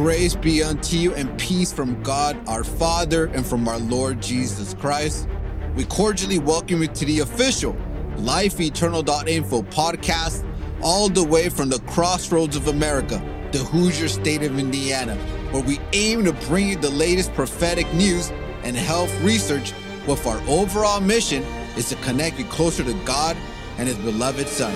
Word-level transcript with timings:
Grace 0.00 0.34
be 0.34 0.62
unto 0.62 0.96
you 0.96 1.14
and 1.14 1.38
peace 1.38 1.70
from 1.70 2.02
God 2.02 2.34
our 2.48 2.64
Father 2.64 3.26
and 3.34 3.44
from 3.44 3.68
our 3.68 3.78
Lord 3.78 4.22
Jesus 4.22 4.72
Christ. 4.72 5.28
We 5.76 5.84
cordially 5.84 6.38
welcome 6.38 6.80
you 6.80 6.88
to 6.88 7.04
the 7.04 7.20
official 7.20 7.76
lifeeternal.info 8.16 9.60
podcast, 9.64 10.42
all 10.80 11.10
the 11.10 11.22
way 11.22 11.50
from 11.50 11.68
the 11.68 11.80
crossroads 11.80 12.56
of 12.56 12.68
America, 12.68 13.22
the 13.52 13.58
Hoosier 13.58 14.08
state 14.08 14.42
of 14.42 14.58
Indiana, 14.58 15.16
where 15.50 15.62
we 15.62 15.78
aim 15.92 16.24
to 16.24 16.32
bring 16.48 16.70
you 16.70 16.76
the 16.76 16.88
latest 16.88 17.34
prophetic 17.34 17.92
news 17.92 18.32
and 18.62 18.74
health 18.74 19.14
research 19.20 19.74
with 20.06 20.26
our 20.26 20.40
overall 20.48 21.00
mission 21.00 21.42
is 21.76 21.90
to 21.90 21.96
connect 21.96 22.38
you 22.38 22.46
closer 22.46 22.82
to 22.82 22.94
God 23.04 23.36
and 23.76 23.86
his 23.86 23.98
beloved 23.98 24.48
son. 24.48 24.74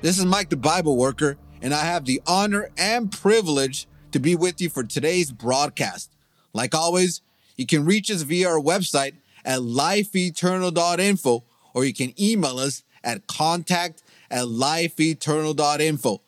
This 0.00 0.18
is 0.18 0.24
Mike 0.24 0.50
the 0.50 0.56
Bible 0.56 0.96
worker, 0.96 1.38
and 1.62 1.72
I 1.72 1.84
have 1.84 2.06
the 2.06 2.20
honor 2.26 2.70
and 2.76 3.12
privilege 3.12 3.86
to 4.12 4.18
be 4.18 4.34
with 4.34 4.60
you 4.60 4.68
for 4.68 4.84
today's 4.84 5.30
broadcast. 5.30 6.12
Like 6.52 6.74
always, 6.74 7.20
you 7.56 7.66
can 7.66 7.84
reach 7.84 8.10
us 8.10 8.22
via 8.22 8.48
our 8.48 8.60
website 8.60 9.14
at 9.44 9.62
lifeeternal.info 9.62 11.44
or 11.74 11.84
you 11.84 11.94
can 11.94 12.12
email 12.20 12.58
us 12.58 12.82
at 13.04 13.26
contact 13.26 14.02
at 14.30 14.48
lifeeternal.info. 14.48 16.22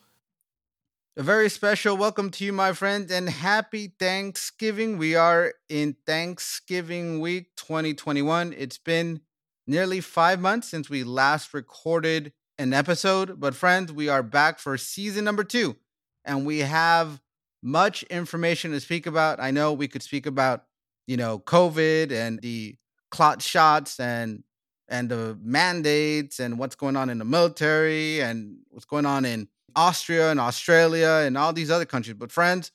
A 1.17 1.23
very 1.23 1.49
special 1.49 1.97
welcome 1.97 2.31
to 2.31 2.45
you, 2.45 2.53
my 2.53 2.71
friends, 2.71 3.11
and 3.11 3.29
happy 3.29 3.91
Thanksgiving. 3.99 4.97
We 4.97 5.15
are 5.15 5.53
in 5.67 5.97
Thanksgiving 6.05 7.19
week 7.19 7.47
2021. 7.57 8.55
It's 8.57 8.77
been 8.77 9.19
nearly 9.67 9.99
five 9.99 10.39
months 10.39 10.69
since 10.69 10.89
we 10.89 11.03
last 11.03 11.53
recorded 11.53 12.31
an 12.57 12.73
episode, 12.73 13.39
but 13.39 13.55
friends, 13.55 13.91
we 13.91 14.07
are 14.07 14.23
back 14.23 14.57
for 14.57 14.77
season 14.77 15.25
number 15.25 15.43
two, 15.43 15.75
and 16.23 16.45
we 16.45 16.59
have 16.59 17.19
much 17.61 18.03
information 18.03 18.71
to 18.71 18.79
speak 18.79 19.05
about. 19.05 19.39
I 19.39 19.51
know 19.51 19.73
we 19.73 19.87
could 19.87 20.03
speak 20.03 20.25
about, 20.25 20.65
you 21.07 21.17
know, 21.17 21.39
COVID 21.39 22.11
and 22.11 22.41
the 22.41 22.75
clot 23.09 23.41
shots 23.41 23.99
and 23.99 24.43
and 24.87 25.09
the 25.09 25.37
mandates 25.41 26.39
and 26.39 26.59
what's 26.59 26.75
going 26.75 26.97
on 26.97 27.09
in 27.09 27.17
the 27.17 27.25
military 27.25 28.19
and 28.19 28.57
what's 28.69 28.85
going 28.85 29.05
on 29.05 29.23
in 29.23 29.47
Austria 29.73 30.31
and 30.31 30.39
Australia 30.39 31.23
and 31.25 31.37
all 31.37 31.53
these 31.53 31.71
other 31.71 31.85
countries. 31.85 32.17
But 32.19 32.31
friends, 32.31 32.71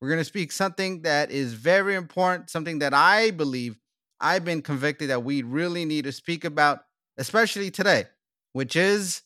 we're 0.00 0.08
going 0.08 0.20
to 0.20 0.24
speak 0.24 0.50
something 0.50 1.02
that 1.02 1.30
is 1.30 1.52
very 1.52 1.94
important, 1.94 2.48
something 2.48 2.78
that 2.78 2.94
I 2.94 3.32
believe 3.32 3.76
I've 4.18 4.44
been 4.44 4.62
convicted 4.62 5.10
that 5.10 5.24
we 5.24 5.42
really 5.42 5.84
need 5.84 6.04
to 6.04 6.12
speak 6.12 6.44
about, 6.44 6.84
especially 7.18 7.70
today, 7.70 8.06
which 8.52 8.74
is, 8.74 9.22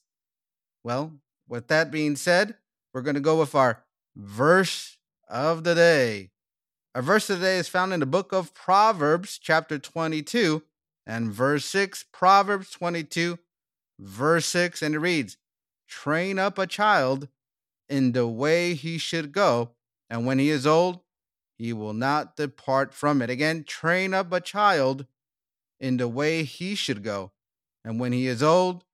well, 0.83 1.13
with 1.49 1.69
that 1.69 1.91
being 1.93 2.17
said, 2.17 2.57
we're 2.93 3.03
going 3.03 3.15
to 3.15 3.21
go 3.21 3.39
with 3.39 3.55
our 3.55 3.85
verse 4.17 4.99
of 5.33 5.64
the 5.64 5.75
day. 5.75 6.30
Our 6.94 7.02
verse 7.02 7.30
of 7.30 7.41
the 7.41 7.47
day 7.47 7.56
is 7.56 7.69
found 7.69 7.94
in 7.94 8.00
the 8.00 8.06
book 8.06 8.33
of 8.33 8.52
Proverbs, 8.52 9.38
chapter 9.38 9.78
22, 9.78 10.62
and 11.06 11.33
verse 11.33 11.64
6. 11.64 12.05
Proverbs 12.12 12.70
22, 12.70 13.38
verse 13.98 14.47
6, 14.47 14.83
and 14.83 14.94
it 14.94 14.98
reads 14.98 15.38
Train 15.88 16.38
up 16.38 16.58
a 16.58 16.66
child 16.66 17.28
in 17.88 18.12
the 18.12 18.27
way 18.27 18.75
he 18.75 18.98
should 18.98 19.33
go, 19.33 19.70
and 20.10 20.27
when 20.27 20.38
he 20.38 20.50
is 20.50 20.66
old, 20.66 21.00
he 21.56 21.72
will 21.72 21.94
not 21.94 22.36
depart 22.36 22.92
from 22.92 23.22
it. 23.22 23.30
Again, 23.30 23.64
train 23.64 24.12
up 24.12 24.33
a 24.33 24.41
child 24.41 25.06
in 25.81 25.97
the 25.97 26.09
way 26.09 26.44
he 26.44 26.75
should 26.75 27.03
go, 27.03 27.32
and 27.84 27.98
when 27.98 28.12
he 28.12 28.26
is 28.26 28.42
old, 28.42 28.84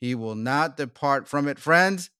he 0.00 0.14
will 0.14 0.36
not 0.36 0.76
depart 0.76 1.26
from 1.26 1.48
it. 1.48 1.58
Friends, 1.58 2.10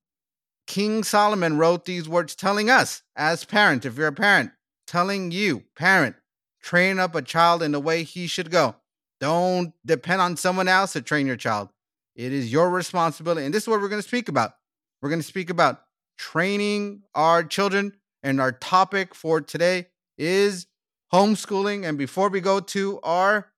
King 0.68 1.02
Solomon 1.02 1.56
wrote 1.56 1.86
these 1.86 2.08
words 2.08 2.34
telling 2.34 2.68
us, 2.68 3.02
as 3.16 3.44
parents, 3.44 3.86
if 3.86 3.96
you're 3.96 4.06
a 4.08 4.12
parent, 4.12 4.52
telling 4.86 5.30
you, 5.30 5.64
parent, 5.74 6.14
train 6.62 6.98
up 6.98 7.14
a 7.14 7.22
child 7.22 7.62
in 7.62 7.72
the 7.72 7.80
way 7.80 8.02
he 8.02 8.26
should 8.26 8.50
go. 8.50 8.76
Don't 9.18 9.72
depend 9.84 10.20
on 10.20 10.36
someone 10.36 10.68
else 10.68 10.92
to 10.92 11.00
train 11.00 11.26
your 11.26 11.36
child. 11.36 11.70
It 12.14 12.34
is 12.34 12.52
your 12.52 12.68
responsibility. 12.68 13.46
And 13.46 13.54
this 13.54 13.62
is 13.62 13.68
what 13.68 13.80
we're 13.80 13.88
going 13.88 14.02
to 14.02 14.06
speak 14.06 14.28
about. 14.28 14.52
We're 15.00 15.08
going 15.08 15.22
to 15.22 15.26
speak 15.26 15.48
about 15.48 15.80
training 16.18 17.02
our 17.14 17.42
children. 17.42 17.94
And 18.22 18.38
our 18.38 18.52
topic 18.52 19.14
for 19.14 19.40
today 19.40 19.86
is 20.18 20.66
homeschooling. 21.14 21.88
And 21.88 21.96
before 21.96 22.28
we 22.28 22.42
go 22.42 22.60
to 22.60 23.00
our 23.02 23.52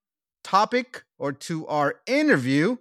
topic 0.45 1.03
or 1.19 1.33
to 1.33 1.67
our 1.67 1.97
interview, 2.07 2.77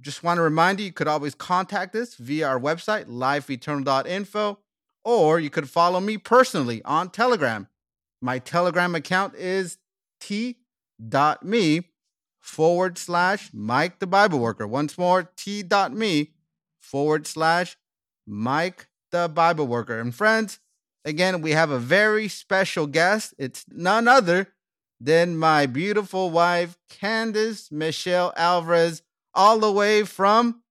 just 0.00 0.22
want 0.22 0.38
to 0.38 0.42
remind 0.42 0.80
you, 0.80 0.86
you 0.86 0.92
could 0.92 1.08
always 1.08 1.34
contact 1.34 1.94
us 1.94 2.14
via 2.14 2.48
our 2.48 2.60
website, 2.60 3.06
lifeeternal.info, 3.06 4.58
or 5.04 5.40
you 5.40 5.50
could 5.50 5.68
follow 5.68 6.00
me 6.00 6.18
personally 6.18 6.82
on 6.84 7.10
Telegram. 7.10 7.68
My 8.20 8.38
Telegram 8.38 8.94
account 8.94 9.34
is 9.34 9.78
t.me 10.20 11.82
forward 12.40 12.98
slash 12.98 13.50
Mike 13.52 13.98
the 13.98 14.06
Bible 14.06 14.38
Worker. 14.38 14.66
Once 14.66 14.98
more, 14.98 15.30
t.me 15.36 16.30
forward 16.78 17.26
slash 17.26 17.76
Mike 18.26 18.88
the 19.12 19.28
Bible 19.28 19.66
Worker. 19.66 19.98
And 19.98 20.14
friends, 20.14 20.58
again, 21.04 21.40
we 21.40 21.52
have 21.52 21.70
a 21.70 21.78
very 21.78 22.28
special 22.28 22.86
guest. 22.86 23.34
It's 23.38 23.64
none 23.70 24.08
other 24.08 24.48
than 25.00 25.36
my 25.36 25.66
beautiful 25.66 26.30
wife, 26.30 26.76
Candace 26.88 27.72
Michelle 27.72 28.32
Alvarez 28.36 29.02
all 29.34 29.58
the 29.58 29.70
way 29.70 30.04
from 30.04 30.62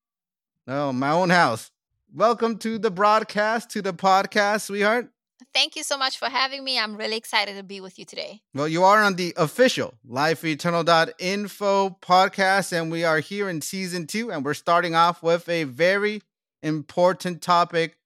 oh 0.67 0.93
my 0.93 1.11
own 1.11 1.29
house. 1.29 1.71
Welcome 2.13 2.57
to 2.59 2.79
the 2.79 2.91
broadcast, 2.91 3.69
to 3.71 3.81
the 3.81 3.93
podcast, 3.93 4.61
sweetheart. 4.61 5.11
Thank 5.53 5.75
you 5.75 5.83
so 5.83 5.97
much 5.97 6.17
for 6.17 6.27
having 6.27 6.63
me. 6.63 6.77
I'm 6.77 6.95
really 6.95 7.17
excited 7.17 7.55
to 7.55 7.63
be 7.63 7.81
with 7.81 7.97
you 7.97 8.05
today. 8.05 8.41
Well, 8.53 8.67
you 8.67 8.83
are 8.83 9.03
on 9.03 9.15
the 9.15 9.33
official 9.37 9.93
lifeeternal.info 10.05 11.97
podcast, 12.01 12.73
and 12.73 12.91
we 12.91 13.03
are 13.03 13.19
here 13.19 13.49
in 13.49 13.61
season 13.61 14.05
two, 14.05 14.31
and 14.31 14.43
we're 14.43 14.53
starting 14.53 14.95
off 14.95 15.23
with 15.23 15.47
a 15.47 15.63
very 15.63 16.21
important 16.61 17.41
topic. 17.41 17.97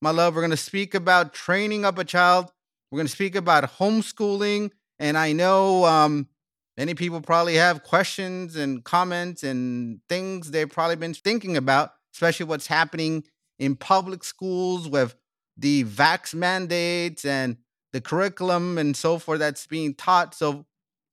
My 0.00 0.10
love, 0.10 0.34
we're 0.34 0.42
going 0.42 0.50
to 0.50 0.56
speak 0.56 0.94
about 0.94 1.32
training 1.32 1.84
up 1.84 1.98
a 1.98 2.04
child. 2.04 2.52
We're 2.90 2.98
going 2.98 3.06
to 3.06 3.12
speak 3.12 3.34
about 3.34 3.78
homeschooling. 3.78 4.70
And 4.98 5.16
I 5.16 5.32
know 5.32 5.84
um, 5.84 6.28
Many 6.76 6.94
people 6.94 7.20
probably 7.20 7.56
have 7.56 7.82
questions 7.82 8.56
and 8.56 8.82
comments 8.82 9.42
and 9.42 10.00
things 10.08 10.50
they've 10.50 10.70
probably 10.70 10.96
been 10.96 11.14
thinking 11.14 11.56
about, 11.56 11.92
especially 12.14 12.46
what's 12.46 12.66
happening 12.66 13.24
in 13.58 13.76
public 13.76 14.24
schools 14.24 14.88
with 14.88 15.14
the 15.56 15.84
vax 15.84 16.34
mandates 16.34 17.24
and 17.24 17.58
the 17.92 18.00
curriculum 18.00 18.78
and 18.78 18.96
so 18.96 19.18
forth 19.18 19.38
that's 19.38 19.66
being 19.66 19.94
taught. 19.94 20.34
So, 20.34 20.64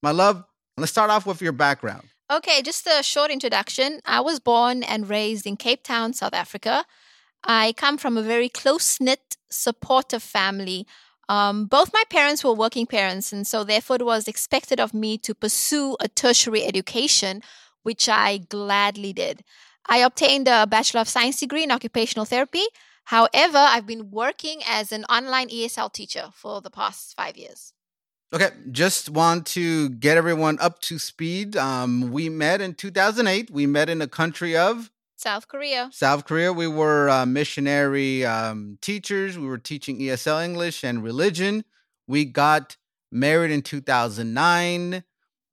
my 0.01 0.11
love, 0.11 0.45
let's 0.77 0.91
start 0.91 1.11
off 1.11 1.25
with 1.25 1.41
your 1.41 1.51
background. 1.51 2.07
Okay, 2.31 2.61
just 2.61 2.87
a 2.87 3.03
short 3.03 3.31
introduction. 3.31 3.99
I 4.05 4.21
was 4.21 4.39
born 4.39 4.83
and 4.83 5.09
raised 5.09 5.45
in 5.45 5.57
Cape 5.57 5.83
Town, 5.83 6.13
South 6.13 6.33
Africa. 6.33 6.85
I 7.43 7.73
come 7.73 7.97
from 7.97 8.17
a 8.17 8.21
very 8.21 8.49
close 8.49 9.01
knit, 9.01 9.35
supportive 9.49 10.23
family 10.23 10.85
um, 11.29 11.67
both 11.67 11.93
my 11.93 12.03
parents 12.09 12.43
were 12.43 12.53
working 12.53 12.87
parents, 12.87 13.31
and 13.31 13.45
so 13.45 13.63
therefore 13.63 13.97
it 13.97 14.05
was 14.05 14.27
expected 14.27 14.79
of 14.79 14.95
me 14.95 15.15
to 15.19 15.35
pursue 15.35 15.95
a 15.99 16.07
tertiary 16.07 16.65
education, 16.65 17.43
which 17.83 18.09
I 18.09 18.37
gladly 18.37 19.13
did. 19.13 19.43
I 19.87 19.99
obtained 19.99 20.47
a 20.47 20.65
Bachelor 20.65 21.01
of 21.01 21.07
Science 21.07 21.39
degree 21.39 21.63
in 21.63 21.71
occupational 21.71 22.25
therapy. 22.25 22.63
However, 23.05 23.59
I've 23.59 23.85
been 23.85 24.09
working 24.09 24.61
as 24.67 24.91
an 24.91 25.05
online 25.05 25.49
ESL 25.49 25.93
teacher 25.93 26.29
for 26.33 26.61
the 26.61 26.71
past 26.71 27.15
five 27.15 27.37
years. 27.37 27.73
Okay, 28.33 28.49
just 28.71 29.09
want 29.09 29.45
to 29.47 29.89
get 29.89 30.17
everyone 30.17 30.57
up 30.59 30.81
to 30.81 30.97
speed. 30.99 31.55
Um, 31.57 32.11
we 32.11 32.29
met 32.29 32.59
in 32.59 32.73
2008. 32.73 33.51
We 33.51 33.67
met 33.67 33.89
in 33.89 33.99
the 33.99 34.07
country 34.07 34.57
of 34.57 34.91
South 35.19 35.49
Korea. 35.49 35.89
South 35.91 36.23
Korea. 36.23 36.53
We 36.53 36.67
were 36.67 37.09
uh, 37.09 37.25
missionary 37.25 38.25
um, 38.25 38.77
teachers. 38.81 39.37
We 39.37 39.47
were 39.47 39.57
teaching 39.57 39.99
ESL 39.99 40.45
English 40.45 40.81
and 40.81 41.03
religion. 41.03 41.65
We 42.07 42.23
got 42.23 42.77
married 43.11 43.51
in 43.51 43.61
2009. 43.61 45.03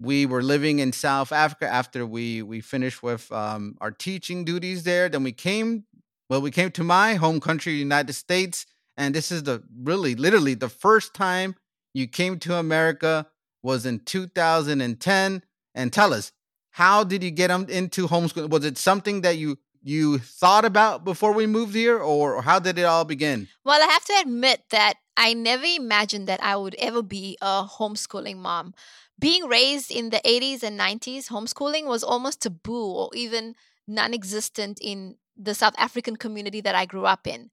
We 0.01 0.25
were 0.25 0.43
living 0.43 0.79
in 0.79 0.93
South 0.93 1.33
Africa 1.33 1.67
after 1.67 2.07
we 2.07 2.43
we 2.43 2.61
finished 2.61 3.03
with 3.03 3.33
um, 3.33 3.77
our 3.81 3.91
teaching 3.91 4.45
duties 4.45 4.85
there. 4.85 5.09
Then 5.09 5.25
we 5.25 5.33
came. 5.33 5.85
Well, 6.31 6.41
we 6.41 6.53
came 6.53 6.71
to 6.73 6.85
my 6.85 7.15
home 7.15 7.41
country, 7.41 7.73
United 7.73 8.13
States, 8.13 8.67
and 8.97 9.17
this 9.17 9.33
is 9.33 9.43
the 9.43 9.65
really, 9.83 10.15
literally, 10.15 10.55
the 10.55 10.69
first 10.69 11.13
time 11.13 11.57
you 11.93 12.07
came 12.07 12.39
to 12.41 12.55
America 12.55 13.27
was 13.65 13.85
in 13.85 13.99
2010. 13.99 15.43
And 15.75 15.93
tell 15.93 16.15
us, 16.15 16.33
how 16.77 17.03
did 17.05 17.25
you 17.25 17.31
get 17.31 17.49
them 17.49 17.65
into 17.71 18.07
homeschooling? 18.07 18.51
Was 18.51 18.67
it 18.67 18.77
something 18.77 19.23
that 19.23 19.39
you 19.39 19.57
you 19.83 20.19
thought 20.19 20.67
about 20.67 21.05
before 21.07 21.33
we 21.33 21.47
moved 21.47 21.75
here, 21.75 21.99
or 21.99 22.43
how 22.43 22.59
did 22.59 22.79
it 22.79 22.85
all 22.85 23.07
begin? 23.07 23.49
Well, 23.65 23.81
I 23.81 23.87
have 23.87 24.05
to 24.05 24.19
admit 24.21 24.65
that 24.69 24.97
I 25.17 25.33
never 25.33 25.65
imagined 25.65 26.27
that 26.27 26.43
I 26.43 26.55
would 26.55 26.75
ever 26.75 27.03
be 27.03 27.39
a 27.41 27.65
homeschooling 27.65 28.37
mom. 28.37 28.75
Being 29.19 29.47
raised 29.47 29.91
in 29.91 30.11
the 30.11 30.21
80s 30.23 30.63
and 30.63 30.79
90s, 30.79 31.29
homeschooling 31.29 31.87
was 31.87 32.05
almost 32.05 32.43
taboo 32.43 32.93
or 33.01 33.11
even 33.15 33.55
non 33.87 34.13
existent 34.13 34.79
in 34.83 35.17
the 35.35 35.55
South 35.55 35.75
African 35.79 36.17
community 36.17 36.61
that 36.61 36.75
I 36.75 36.85
grew 36.85 37.07
up 37.07 37.27
in. 37.27 37.51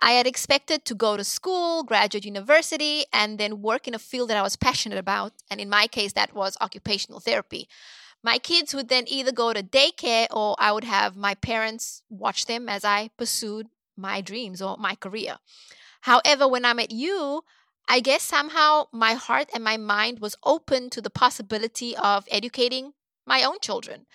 I 0.00 0.10
had 0.10 0.26
expected 0.26 0.84
to 0.84 0.94
go 0.94 1.16
to 1.16 1.24
school, 1.24 1.82
graduate 1.82 2.26
university, 2.26 3.06
and 3.10 3.38
then 3.38 3.62
work 3.62 3.88
in 3.88 3.94
a 3.94 3.98
field 3.98 4.28
that 4.28 4.36
I 4.36 4.42
was 4.42 4.56
passionate 4.56 4.98
about. 4.98 5.32
And 5.50 5.62
in 5.62 5.70
my 5.70 5.86
case, 5.86 6.12
that 6.12 6.34
was 6.34 6.58
occupational 6.60 7.20
therapy. 7.20 7.68
My 8.26 8.38
kids 8.38 8.74
would 8.74 8.88
then 8.88 9.04
either 9.06 9.30
go 9.30 9.52
to 9.52 9.62
daycare 9.62 10.26
or 10.32 10.56
I 10.58 10.72
would 10.72 10.82
have 10.82 11.14
my 11.14 11.36
parents 11.36 12.02
watch 12.10 12.46
them 12.46 12.68
as 12.68 12.84
I 12.84 13.10
pursued 13.16 13.68
my 13.96 14.20
dreams 14.20 14.60
or 14.60 14.76
my 14.78 14.96
career. 14.96 15.36
However, 16.00 16.48
when 16.48 16.64
I 16.64 16.72
met 16.72 16.90
you, 16.90 17.44
I 17.88 18.00
guess 18.00 18.24
somehow 18.24 18.86
my 18.92 19.12
heart 19.12 19.48
and 19.54 19.62
my 19.62 19.76
mind 19.76 20.18
was 20.18 20.34
open 20.42 20.90
to 20.90 21.00
the 21.00 21.08
possibility 21.08 21.96
of 21.96 22.26
educating 22.28 22.94
my 23.24 23.44
own 23.44 23.58
children. 23.62 24.06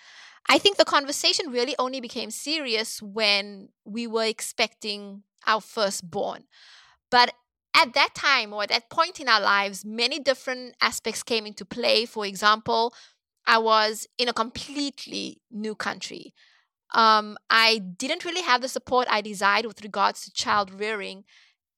I 0.46 0.58
think 0.58 0.76
the 0.76 0.84
conversation 0.84 1.50
really 1.50 1.74
only 1.78 2.02
became 2.02 2.30
serious 2.30 3.00
when 3.00 3.70
we 3.86 4.06
were 4.06 4.26
expecting 4.26 5.22
our 5.46 5.62
firstborn. 5.62 6.44
But 7.10 7.32
at 7.74 7.94
that 7.94 8.14
time 8.14 8.52
or 8.52 8.64
at 8.64 8.68
that 8.68 8.90
point 8.90 9.20
in 9.20 9.28
our 9.30 9.40
lives, 9.40 9.86
many 9.86 10.18
different 10.18 10.74
aspects 10.82 11.22
came 11.22 11.46
into 11.46 11.64
play. 11.64 12.04
For 12.04 12.26
example, 12.26 12.92
I 13.46 13.58
was 13.58 14.06
in 14.18 14.28
a 14.28 14.32
completely 14.32 15.40
new 15.50 15.74
country. 15.74 16.34
Um, 16.94 17.38
I 17.50 17.78
didn't 17.78 18.24
really 18.24 18.42
have 18.42 18.60
the 18.60 18.68
support 18.68 19.08
I 19.10 19.20
desired 19.20 19.66
with 19.66 19.82
regards 19.82 20.24
to 20.24 20.32
child 20.32 20.70
rearing. 20.70 21.24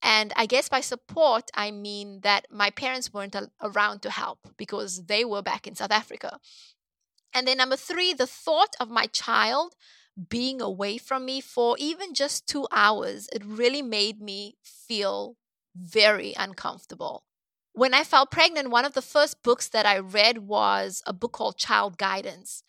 And 0.02 0.32
I 0.36 0.46
guess 0.46 0.68
by 0.68 0.80
support, 0.80 1.50
I 1.54 1.70
mean 1.70 2.20
that 2.22 2.46
my 2.50 2.70
parents 2.70 3.12
weren't 3.12 3.36
around 3.62 4.02
to 4.02 4.10
help 4.10 4.40
because 4.56 5.06
they 5.06 5.24
were 5.24 5.40
back 5.40 5.66
in 5.66 5.74
South 5.74 5.92
Africa. 5.92 6.38
And 7.32 7.48
then 7.48 7.56
number 7.56 7.76
three, 7.76 8.12
the 8.12 8.26
thought 8.26 8.76
of 8.78 8.90
my 8.90 9.06
child 9.06 9.74
being 10.28 10.60
away 10.60 10.98
from 10.98 11.24
me 11.24 11.40
for 11.40 11.76
even 11.78 12.14
just 12.14 12.46
two 12.46 12.68
hours, 12.70 13.28
it 13.32 13.44
really 13.44 13.82
made 13.82 14.20
me 14.20 14.56
feel 14.62 15.36
very 15.74 16.34
uncomfortable. 16.36 17.24
When 17.76 17.92
I 17.92 18.04
fell 18.04 18.24
pregnant, 18.24 18.70
one 18.70 18.84
of 18.84 18.94
the 18.94 19.02
first 19.02 19.42
books 19.42 19.66
that 19.70 19.84
I 19.84 19.98
read 19.98 20.38
was 20.38 21.02
a 21.08 21.12
book 21.12 21.32
called 21.32 21.58
Child 21.58 21.98
Guidance. 21.98 22.62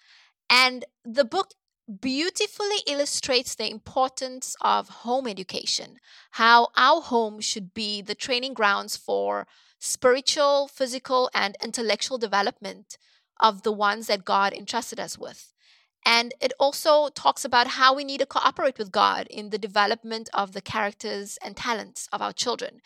And 0.50 0.84
the 1.04 1.24
book 1.24 1.54
beautifully 2.02 2.78
illustrates 2.88 3.54
the 3.54 3.70
importance 3.70 4.56
of 4.62 4.90
home 4.90 5.28
education, 5.28 6.00
how 6.32 6.70
our 6.76 7.02
home 7.02 7.40
should 7.40 7.72
be 7.76 8.02
the 8.02 8.16
training 8.16 8.56
grounds 8.56 8.98
for 8.98 9.46
spiritual, 9.78 10.68
physical, 10.68 11.30
and 11.36 11.56
intellectual 11.64 12.18
development 12.18 12.98
of 13.40 13.62
the 13.62 13.72
ones 13.72 14.08
that 14.08 14.26
God 14.26 14.54
entrusted 14.54 15.00
us 15.00 15.20
with. 15.20 15.54
And 16.04 16.34
it 16.42 16.52
also 16.60 17.10
talks 17.10 17.46
about 17.46 17.68
how 17.68 17.94
we 17.94 18.04
need 18.04 18.22
to 18.22 18.26
cooperate 18.26 18.80
with 18.80 18.92
God 18.92 19.28
in 19.30 19.52
the 19.52 19.60
development 19.60 20.30
of 20.34 20.54
the 20.54 20.62
characters 20.62 21.38
and 21.44 21.56
talents 21.56 22.10
of 22.12 22.24
our 22.24 22.34
children. 22.34 22.82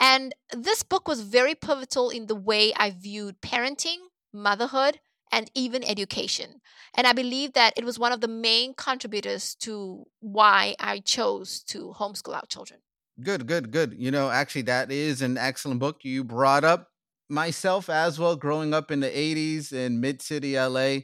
And 0.00 0.34
this 0.56 0.82
book 0.82 1.06
was 1.06 1.20
very 1.20 1.54
pivotal 1.54 2.08
in 2.08 2.26
the 2.26 2.34
way 2.34 2.72
I 2.74 2.90
viewed 2.90 3.42
parenting, 3.42 3.98
motherhood, 4.32 4.98
and 5.30 5.50
even 5.54 5.84
education. 5.84 6.62
And 6.96 7.06
I 7.06 7.12
believe 7.12 7.52
that 7.52 7.74
it 7.76 7.84
was 7.84 7.98
one 7.98 8.10
of 8.10 8.22
the 8.22 8.26
main 8.26 8.72
contributors 8.74 9.54
to 9.56 10.06
why 10.20 10.74
I 10.80 11.00
chose 11.00 11.62
to 11.64 11.94
homeschool 11.98 12.34
our 12.34 12.46
children. 12.46 12.80
Good, 13.22 13.46
good, 13.46 13.70
good. 13.70 13.94
You 13.98 14.10
know, 14.10 14.30
actually, 14.30 14.62
that 14.62 14.90
is 14.90 15.20
an 15.20 15.36
excellent 15.36 15.80
book 15.80 15.98
you 16.02 16.24
brought 16.24 16.64
up. 16.64 16.88
Myself 17.28 17.88
as 17.88 18.18
well, 18.18 18.34
growing 18.34 18.74
up 18.74 18.90
in 18.90 19.00
the 19.00 19.10
80s 19.10 19.72
in 19.72 20.00
mid 20.00 20.22
city 20.22 20.58
LA, 20.58 21.00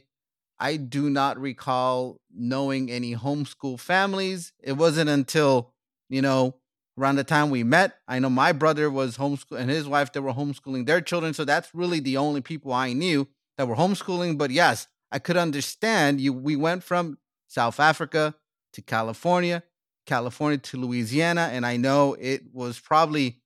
I 0.59 0.77
do 0.77 1.09
not 1.09 1.39
recall 1.39 2.19
knowing 2.35 2.91
any 2.91 3.15
homeschool 3.15 3.79
families. 3.79 4.51
It 4.61 4.73
wasn't 4.73 5.09
until, 5.09 5.71
you 6.09 6.21
know, 6.21 6.55
around 6.97 7.15
the 7.15 7.23
time 7.23 7.49
we 7.49 7.63
met. 7.63 7.99
I 8.07 8.19
know 8.19 8.29
my 8.29 8.51
brother 8.51 8.89
was 8.89 9.17
homeschooling 9.17 9.59
and 9.59 9.69
his 9.69 9.87
wife 9.87 10.11
they 10.11 10.19
were 10.19 10.33
homeschooling 10.33 10.85
their 10.85 11.01
children. 11.01 11.33
So 11.33 11.45
that's 11.45 11.73
really 11.73 11.99
the 11.99 12.17
only 12.17 12.41
people 12.41 12.73
I 12.73 12.93
knew 12.93 13.27
that 13.57 13.67
were 13.67 13.75
homeschooling. 13.75 14.37
But 14.37 14.51
yes, 14.51 14.87
I 15.11 15.19
could 15.19 15.37
understand 15.37 16.19
you. 16.19 16.33
We 16.33 16.55
went 16.55 16.83
from 16.83 17.17
South 17.47 17.79
Africa 17.79 18.35
to 18.73 18.81
California, 18.81 19.63
California 20.05 20.57
to 20.57 20.77
Louisiana, 20.77 21.49
and 21.51 21.65
I 21.65 21.77
know 21.77 22.15
it 22.19 22.43
was 22.53 22.79
probably, 22.79 23.37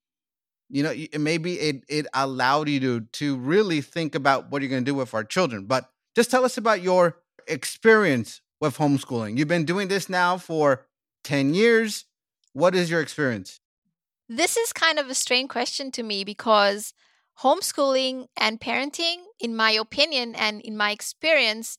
you 0.69 0.83
know, 0.83 0.94
maybe 1.19 1.59
it 1.59 1.83
it 1.88 2.07
allowed 2.13 2.69
you 2.69 2.80
to 2.80 3.01
to 3.01 3.38
really 3.38 3.81
think 3.81 4.15
about 4.15 4.50
what 4.50 4.62
you're 4.62 4.69
going 4.69 4.83
to 4.83 4.92
do 4.92 4.95
with 4.95 5.13
our 5.13 5.24
children. 5.24 5.65
But 5.65 5.89
just 6.15 6.31
tell 6.31 6.45
us 6.45 6.57
about 6.57 6.81
your 6.81 7.18
experience 7.48 8.42
with 8.59 8.77
homeschooling. 8.77 9.38
You've 9.38 9.48
been 9.48 9.65
doing 9.65 9.88
this 9.88 10.09
now 10.09 10.38
for 10.38 10.86
ten 11.24 11.53
years. 11.53 12.06
What 12.53 12.75
is 12.75 12.89
your 12.89 13.01
experience? 13.01 13.59
This 14.27 14.57
is 14.57 14.74
kind 14.74 15.00
of 15.00 15.09
a 15.09 15.15
strange 15.15 15.50
question 15.50 15.92
to 15.92 16.03
me 16.03 16.24
because 16.24 16.94
homeschooling 17.42 18.27
and 18.38 18.59
parenting, 18.59 19.18
in 19.39 19.56
my 19.56 19.71
opinion 19.71 20.36
and 20.36 20.62
in 20.62 20.77
my 20.77 20.92
experience, 20.92 21.77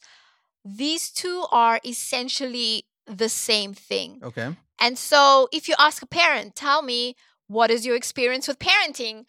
these 0.65 1.11
two 1.11 1.47
are 1.51 1.81
essentially 1.85 2.85
the 3.07 3.29
same 3.29 3.75
thing. 3.75 4.21
Okay. 4.23 4.55
And 4.81 4.99
so 4.99 5.49
if 5.53 5.69
you 5.69 5.75
ask 5.79 6.03
a 6.03 6.07
parent, 6.07 6.55
tell 6.55 6.83
me, 6.83 7.17
what 7.47 7.71
is 7.71 7.85
your 7.85 7.97
experience 7.97 8.49
with 8.49 8.59
parenting? 8.59 9.25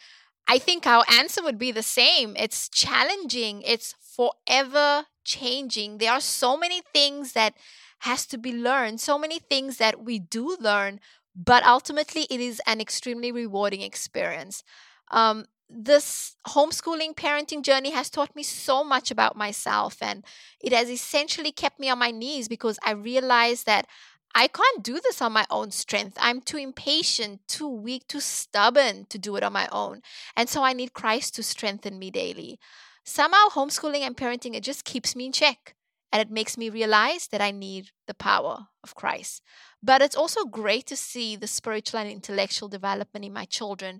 I 0.47 0.57
think 0.57 0.85
our 0.85 1.05
answer 1.11 1.41
would 1.43 1.57
be 1.57 1.71
the 1.71 1.83
same. 1.83 2.35
It's 2.37 2.69
challenging, 2.69 3.61
it's 3.61 3.95
forever 3.99 5.05
changing. 5.23 5.97
There 5.97 6.11
are 6.11 6.21
so 6.21 6.57
many 6.57 6.81
things 6.93 7.33
that 7.33 7.55
has 7.99 8.25
to 8.27 8.37
be 8.37 8.51
learned, 8.51 8.99
so 8.99 9.17
many 9.17 9.39
things 9.39 9.77
that 9.77 10.03
we 10.03 10.19
do 10.19 10.57
learn 10.59 10.99
but 11.35 11.65
ultimately 11.65 12.27
it 12.29 12.39
is 12.39 12.61
an 12.67 12.79
extremely 12.79 13.31
rewarding 13.31 13.81
experience. 13.81 14.63
Um, 15.11 15.45
this 15.69 16.35
homeschooling 16.47 17.15
parenting 17.15 17.63
journey 17.63 17.91
has 17.91 18.09
taught 18.09 18.35
me 18.35 18.43
so 18.43 18.83
much 18.83 19.09
about 19.09 19.35
myself 19.35 19.97
and 20.01 20.23
it 20.61 20.71
has 20.71 20.89
essentially 20.89 21.51
kept 21.51 21.79
me 21.79 21.89
on 21.89 21.97
my 21.97 22.11
knees 22.11 22.47
because 22.47 22.77
i 22.85 22.91
realized 22.91 23.65
that 23.65 23.87
i 24.35 24.47
can't 24.47 24.83
do 24.83 24.99
this 24.99 25.21
on 25.21 25.31
my 25.31 25.45
own 25.49 25.71
strength. 25.71 26.17
I'm 26.19 26.41
too 26.41 26.57
impatient 26.57 27.41
too 27.47 27.67
weak 27.67 28.07
too 28.07 28.19
stubborn 28.19 29.05
to 29.09 29.17
do 29.17 29.35
it 29.35 29.43
on 29.43 29.53
my 29.53 29.67
own 29.71 30.01
and 30.35 30.47
so 30.47 30.63
i 30.63 30.73
need 30.73 30.93
christ 30.93 31.35
to 31.35 31.43
strengthen 31.43 31.97
me 31.97 32.11
daily. 32.11 32.59
Somehow 33.03 33.47
homeschooling 33.49 34.01
and 34.01 34.15
parenting 34.15 34.53
it 34.55 34.63
just 34.63 34.85
keeps 34.85 35.15
me 35.15 35.25
in 35.25 35.31
check 35.31 35.75
and 36.13 36.21
it 36.21 36.29
makes 36.29 36.57
me 36.59 36.69
realize 36.69 37.27
that 37.29 37.41
I 37.41 37.49
need 37.49 37.89
the 38.05 38.13
power 38.13 38.67
of 38.83 38.93
Christ. 38.93 39.41
But 39.81 40.03
it's 40.03 40.15
also 40.15 40.45
great 40.45 40.85
to 40.87 40.95
see 40.95 41.35
the 41.35 41.47
spiritual 41.47 41.99
and 41.99 42.09
intellectual 42.09 42.69
development 42.69 43.25
in 43.25 43.33
my 43.33 43.45
children. 43.45 43.99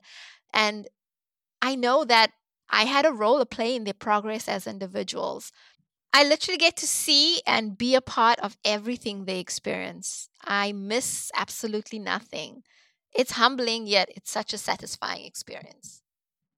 And 0.54 0.88
I 1.60 1.76
know 1.76 2.06
that 2.06 2.32
I 2.70 2.84
had 2.84 3.08
a 3.08 3.12
role 3.12 3.40
to 3.40 3.48
play 3.48 3.76
in 3.76 3.84
their 3.84 3.96
progress 3.96 4.48
as 4.48 4.68
individuals. 4.68 5.52
I 6.14 6.24
literally 6.24 6.60
get 6.60 6.78
to 6.78 6.88
see 6.88 7.42
and 7.48 7.80
be 7.80 7.96
a 7.96 8.02
part 8.02 8.40
of 8.42 8.58
everything 8.64 9.26
they 9.26 9.40
experience. 9.40 10.30
I 10.46 10.72
miss 10.72 11.32
absolutely 11.36 11.98
nothing. 11.98 12.62
It's 13.12 13.32
humbling, 13.32 13.88
yet 13.88 14.10
it's 14.16 14.30
such 14.30 14.54
a 14.54 14.60
satisfying 14.60 15.26
experience. 15.26 16.04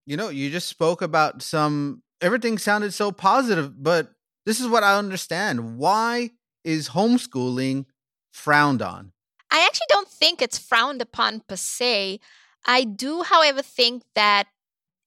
You 0.05 0.17
know, 0.17 0.27
you 0.27 0.50
just 0.50 0.67
spoke 0.67 1.01
about 1.01 1.41
some, 1.41 2.03
everything 2.19 2.57
sounded 2.57 2.93
so 2.93 3.13
positive, 3.13 3.81
but 3.81 4.09
this 4.46 4.60
is 4.60 4.68
what 4.68 4.84
I 4.84 4.98
understand. 4.98 5.78
Why 5.78 6.32
is 6.64 6.90
homeschooling 6.90 7.86
frowned 8.32 8.82
on? 8.82 9.12
I 9.52 9.66
actually 9.66 9.88
don't 9.90 10.08
think 10.08 10.42
it's 10.42 10.58
frowned 10.58 11.02
upon 11.02 11.42
per 11.48 11.56
se. 11.56 12.20
I 12.66 12.84
do, 12.84 13.24
however, 13.24 13.62
think 13.62 14.04
that 14.16 14.48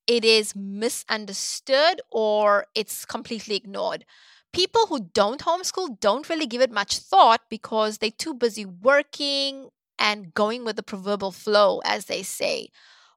it 0.07 0.25
is 0.25 0.57
misunderstood 0.57 2.01
or 2.11 2.67
it's 2.75 3.05
completely 3.05 3.57
ignored. 3.57 4.05
People 4.53 4.87
who 4.87 5.11
don't 5.13 5.43
homeschool 5.43 6.01
don't 6.01 6.29
really 6.31 6.47
give 6.47 6.63
it 6.63 6.73
much 6.73 6.99
thought 6.99 7.43
because 7.51 7.99
they're 7.99 8.11
too 8.11 8.33
busy 8.33 8.65
working 8.65 9.69
and 9.99 10.33
going 10.33 10.65
with 10.65 10.77
the 10.77 10.83
proverbial 10.83 11.33
flow, 11.33 11.81
as 11.85 12.07
they 12.07 12.23
say. 12.23 12.69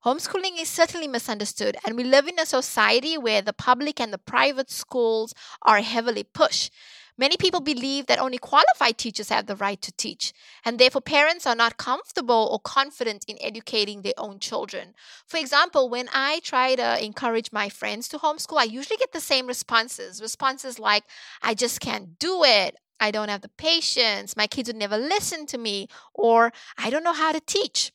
Homeschooling 0.04 0.60
is 0.60 0.68
certainly 0.68 1.08
misunderstood, 1.08 1.78
and 1.86 1.96
we 1.96 2.04
live 2.04 2.28
in 2.28 2.40
a 2.40 2.46
society 2.48 3.20
where 3.20 3.44
the 3.44 3.54
public 3.54 4.00
and 4.00 4.12
the 4.12 4.18
private 4.18 4.72
schools 4.72 5.36
are 5.62 5.82
heavily 5.82 6.24
pushed. 6.24 6.74
Many 7.20 7.38
people 7.38 7.60
believe 7.60 8.08
that 8.08 8.18
only 8.18 8.40
qualified 8.40 8.98
teachers 8.98 9.30
have 9.30 9.46
the 9.46 9.56
right 9.56 9.80
to 9.80 9.92
teach, 9.92 10.34
and 10.66 10.80
therefore 10.80 11.02
parents 11.02 11.46
are 11.46 11.54
not 11.54 11.78
comfortable 11.78 12.50
or 12.52 12.60
confident 12.60 13.26
in 13.28 13.38
educating 13.40 14.02
their 14.02 14.16
own 14.18 14.40
children. 14.40 14.96
For 15.28 15.38
example, 15.38 15.88
when 15.88 16.10
I 16.12 16.40
try 16.40 16.74
to 16.74 17.06
encourage 17.06 17.52
my 17.52 17.70
friends 17.70 18.08
to 18.08 18.18
homeschool, 18.18 18.58
I 18.58 18.64
usually 18.64 18.98
get 18.98 19.12
the 19.12 19.20
same 19.20 19.46
responses. 19.46 20.20
Responses 20.20 20.80
like, 20.80 21.04
I 21.44 21.54
just 21.54 21.80
can't 21.80 22.18
do 22.18 22.44
it. 22.44 22.76
I 23.00 23.12
don't 23.12 23.30
have 23.30 23.42
the 23.42 23.50
patience. 23.50 24.36
My 24.36 24.48
kids 24.48 24.68
would 24.68 24.78
never 24.78 24.98
listen 24.98 25.46
to 25.48 25.60
me, 25.60 25.90
or 26.16 26.52
I 26.76 26.90
don't 26.90 27.04
know 27.04 27.14
how 27.14 27.34
to 27.34 27.40
teach. 27.40 27.92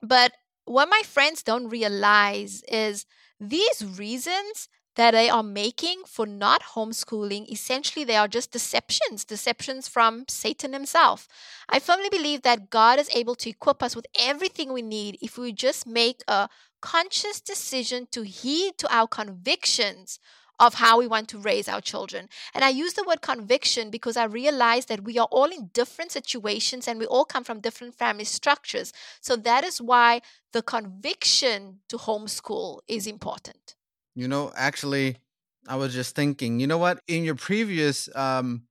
But 0.00 0.32
what 0.68 0.88
my 0.88 1.02
friends 1.04 1.42
don't 1.42 1.68
realize 1.68 2.62
is 2.68 3.06
these 3.40 3.84
reasons 3.84 4.68
that 4.96 5.12
they 5.12 5.30
are 5.30 5.44
making 5.44 6.02
for 6.06 6.26
not 6.26 6.60
homeschooling, 6.74 7.48
essentially 7.50 8.04
they 8.04 8.16
are 8.16 8.26
just 8.26 8.50
deceptions, 8.50 9.24
deceptions 9.24 9.86
from 9.86 10.24
Satan 10.28 10.72
himself. 10.72 11.28
I 11.68 11.78
firmly 11.78 12.08
believe 12.10 12.42
that 12.42 12.68
God 12.68 12.98
is 12.98 13.08
able 13.14 13.36
to 13.36 13.50
equip 13.50 13.80
us 13.80 13.94
with 13.94 14.06
everything 14.18 14.72
we 14.72 14.82
need 14.82 15.16
if 15.22 15.38
we 15.38 15.52
just 15.52 15.86
make 15.86 16.22
a 16.26 16.48
conscious 16.80 17.40
decision 17.40 18.08
to 18.10 18.22
heed 18.22 18.76
to 18.78 18.92
our 18.92 19.06
convictions 19.06 20.18
of 20.58 20.74
how 20.74 20.98
we 20.98 21.06
want 21.06 21.28
to 21.28 21.38
raise 21.38 21.68
our 21.68 21.80
children. 21.80 22.28
And 22.54 22.64
I 22.64 22.70
use 22.70 22.94
the 22.94 23.04
word 23.04 23.22
conviction 23.22 23.90
because 23.90 24.16
I 24.16 24.24
realize 24.24 24.86
that 24.86 25.04
we 25.04 25.18
are 25.18 25.28
all 25.30 25.46
in 25.46 25.70
different 25.72 26.12
situations 26.12 26.88
and 26.88 26.98
we 26.98 27.06
all 27.06 27.24
come 27.24 27.44
from 27.44 27.60
different 27.60 27.94
family 27.94 28.24
structures. 28.24 28.92
So 29.20 29.36
that 29.36 29.64
is 29.64 29.80
why 29.80 30.20
the 30.52 30.62
conviction 30.62 31.78
to 31.88 31.96
homeschool 31.96 32.80
is 32.88 33.06
important. 33.06 33.76
You 34.14 34.26
know, 34.26 34.52
actually, 34.56 35.18
I 35.68 35.76
was 35.76 35.94
just 35.94 36.16
thinking, 36.16 36.60
you 36.60 36.66
know 36.66 36.78
what? 36.78 37.00
In 37.06 37.24
your 37.24 37.34
previous 37.34 38.08
um, 38.16 38.62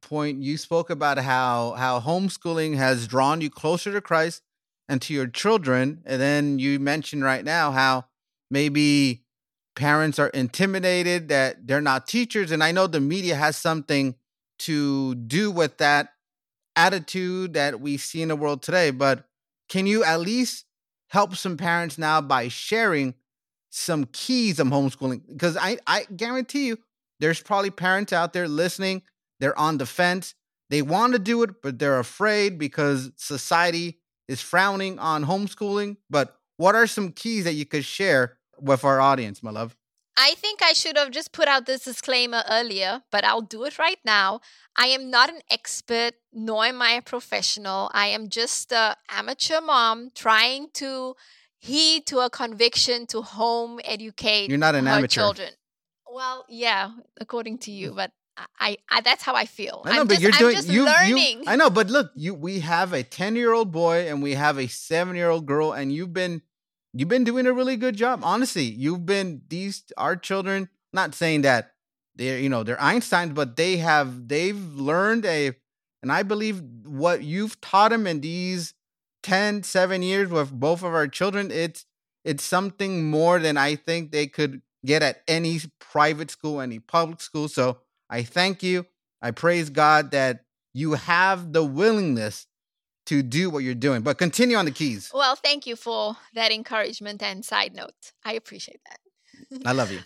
point, 0.00 0.42
you 0.42 0.56
spoke 0.56 0.88
about 0.88 1.18
how 1.18 1.72
how 1.72 2.00
homeschooling 2.00 2.76
has 2.76 3.06
drawn 3.06 3.40
you 3.40 3.50
closer 3.50 3.92
to 3.92 4.00
Christ 4.00 4.42
and 4.88 5.02
to 5.02 5.12
your 5.12 5.26
children, 5.26 6.02
and 6.06 6.20
then 6.20 6.58
you 6.58 6.78
mentioned 6.78 7.24
right 7.24 7.44
now 7.44 7.72
how 7.72 8.04
maybe 8.50 9.23
parents 9.74 10.18
are 10.18 10.28
intimidated 10.28 11.28
that 11.28 11.66
they're 11.66 11.80
not 11.80 12.06
teachers. 12.06 12.50
And 12.50 12.62
I 12.62 12.72
know 12.72 12.86
the 12.86 13.00
media 13.00 13.34
has 13.34 13.56
something 13.56 14.14
to 14.60 15.14
do 15.16 15.50
with 15.50 15.78
that 15.78 16.10
attitude 16.76 17.54
that 17.54 17.80
we 17.80 17.96
see 17.96 18.22
in 18.22 18.28
the 18.28 18.36
world 18.36 18.62
today. 18.62 18.90
But 18.90 19.24
can 19.68 19.86
you 19.86 20.04
at 20.04 20.20
least 20.20 20.64
help 21.08 21.34
some 21.36 21.56
parents 21.56 21.98
now 21.98 22.20
by 22.20 22.48
sharing 22.48 23.14
some 23.70 24.04
keys 24.06 24.60
of 24.60 24.68
homeschooling? 24.68 25.22
Because 25.28 25.56
I, 25.56 25.78
I 25.86 26.06
guarantee 26.16 26.66
you, 26.66 26.78
there's 27.20 27.40
probably 27.40 27.70
parents 27.70 28.12
out 28.12 28.32
there 28.32 28.48
listening, 28.48 29.02
they're 29.40 29.58
on 29.58 29.78
the 29.78 29.86
fence. 29.86 30.34
They 30.70 30.82
want 30.82 31.12
to 31.12 31.18
do 31.18 31.42
it, 31.42 31.62
but 31.62 31.78
they're 31.78 31.98
afraid 31.98 32.58
because 32.58 33.12
society 33.16 34.00
is 34.28 34.40
frowning 34.40 34.98
on 34.98 35.24
homeschooling. 35.24 35.98
But 36.08 36.36
what 36.56 36.74
are 36.74 36.86
some 36.86 37.12
keys 37.12 37.44
that 37.44 37.52
you 37.52 37.66
could 37.66 37.84
share 37.84 38.38
with 38.64 38.84
our 38.84 39.00
audience, 39.00 39.42
my 39.42 39.50
love? 39.50 39.76
I 40.16 40.34
think 40.34 40.62
I 40.62 40.72
should 40.72 40.96
have 40.96 41.10
just 41.10 41.32
put 41.32 41.48
out 41.48 41.66
this 41.66 41.84
disclaimer 41.84 42.44
earlier, 42.48 43.02
but 43.10 43.24
I'll 43.24 43.40
do 43.40 43.64
it 43.64 43.78
right 43.78 43.98
now. 44.04 44.40
I 44.76 44.86
am 44.86 45.10
not 45.10 45.28
an 45.28 45.40
expert, 45.50 46.12
nor 46.32 46.64
am 46.66 46.80
I 46.80 46.92
a 46.92 47.02
professional. 47.02 47.90
I 47.92 48.06
am 48.08 48.28
just 48.28 48.72
an 48.72 48.94
amateur 49.08 49.60
mom 49.60 50.10
trying 50.14 50.68
to 50.74 51.16
heed 51.58 52.06
to 52.06 52.18
a 52.20 52.30
conviction 52.30 53.06
to 53.08 53.22
home 53.22 53.80
educate 53.84 54.50
You're 54.50 54.58
not 54.58 54.74
an 54.74 54.86
amateur. 54.86 55.08
children. 55.08 55.50
Well, 56.12 56.44
yeah, 56.48 56.92
according 57.20 57.58
to 57.58 57.72
you, 57.72 57.92
but 57.92 58.12
I, 58.60 58.76
I 58.88 59.00
that's 59.00 59.22
how 59.22 59.34
I 59.34 59.46
feel. 59.46 59.82
I 59.84 59.94
know, 59.94 60.00
I'm 60.02 60.06
but 60.06 60.20
just, 60.20 60.22
you're 60.22 60.32
doing 60.32 60.56
just 60.56 60.68
you, 60.68 60.84
learning. 60.84 61.38
you. 61.38 61.44
I 61.46 61.56
know, 61.56 61.70
but 61.70 61.88
look, 61.90 62.10
you 62.14 62.34
we 62.34 62.60
have 62.60 62.92
a 62.92 63.02
ten 63.02 63.34
year 63.34 63.52
old 63.52 63.72
boy 63.72 64.08
and 64.08 64.22
we 64.22 64.34
have 64.34 64.58
a 64.58 64.68
seven 64.68 65.16
year 65.16 65.30
old 65.30 65.46
girl, 65.46 65.72
and 65.72 65.92
you've 65.92 66.12
been 66.12 66.42
you've 66.94 67.08
been 67.08 67.24
doing 67.24 67.46
a 67.46 67.52
really 67.52 67.76
good 67.76 67.96
job. 67.96 68.20
Honestly, 68.22 68.64
you've 68.64 69.04
been 69.04 69.42
these 69.48 69.84
our 69.96 70.16
children. 70.16 70.68
Not 70.92 71.14
saying 71.14 71.42
that 71.42 71.72
they're 72.14 72.38
you 72.38 72.48
know 72.48 72.62
they're 72.62 72.76
Einsteins, 72.76 73.34
but 73.34 73.56
they 73.56 73.78
have 73.78 74.28
they've 74.28 74.74
learned 74.74 75.26
a, 75.26 75.52
and 76.02 76.12
I 76.12 76.22
believe 76.22 76.62
what 76.86 77.22
you've 77.22 77.60
taught 77.60 77.90
them 77.90 78.06
in 78.06 78.20
these 78.20 78.74
10, 79.24 79.62
7 79.62 80.02
years 80.02 80.28
with 80.28 80.52
both 80.52 80.82
of 80.82 80.94
our 80.94 81.08
children, 81.08 81.50
it's 81.50 81.84
it's 82.24 82.44
something 82.44 83.10
more 83.10 83.38
than 83.38 83.56
I 83.56 83.74
think 83.74 84.10
they 84.12 84.26
could 84.26 84.62
get 84.86 85.02
at 85.02 85.22
any 85.26 85.60
private 85.80 86.30
school, 86.30 86.60
any 86.60 86.78
public 86.78 87.20
school. 87.20 87.48
So 87.48 87.78
I 88.08 88.22
thank 88.22 88.62
you. 88.62 88.86
I 89.20 89.30
praise 89.30 89.70
God 89.70 90.10
that 90.12 90.44
you 90.72 90.92
have 90.94 91.52
the 91.52 91.64
willingness 91.64 92.46
to 93.06 93.22
do 93.22 93.50
what 93.50 93.64
you're 93.64 93.74
doing. 93.74 94.02
But 94.02 94.18
continue 94.18 94.56
on 94.56 94.64
the 94.64 94.70
keys. 94.70 95.10
Well, 95.12 95.36
thank 95.36 95.66
you 95.66 95.76
for 95.76 96.16
that 96.34 96.52
encouragement 96.52 97.22
and 97.22 97.44
side 97.44 97.74
note. 97.74 98.12
I 98.24 98.34
appreciate 98.34 98.80
that. 98.88 98.98
I 99.64 99.72
love 99.72 99.90
you. 99.90 100.00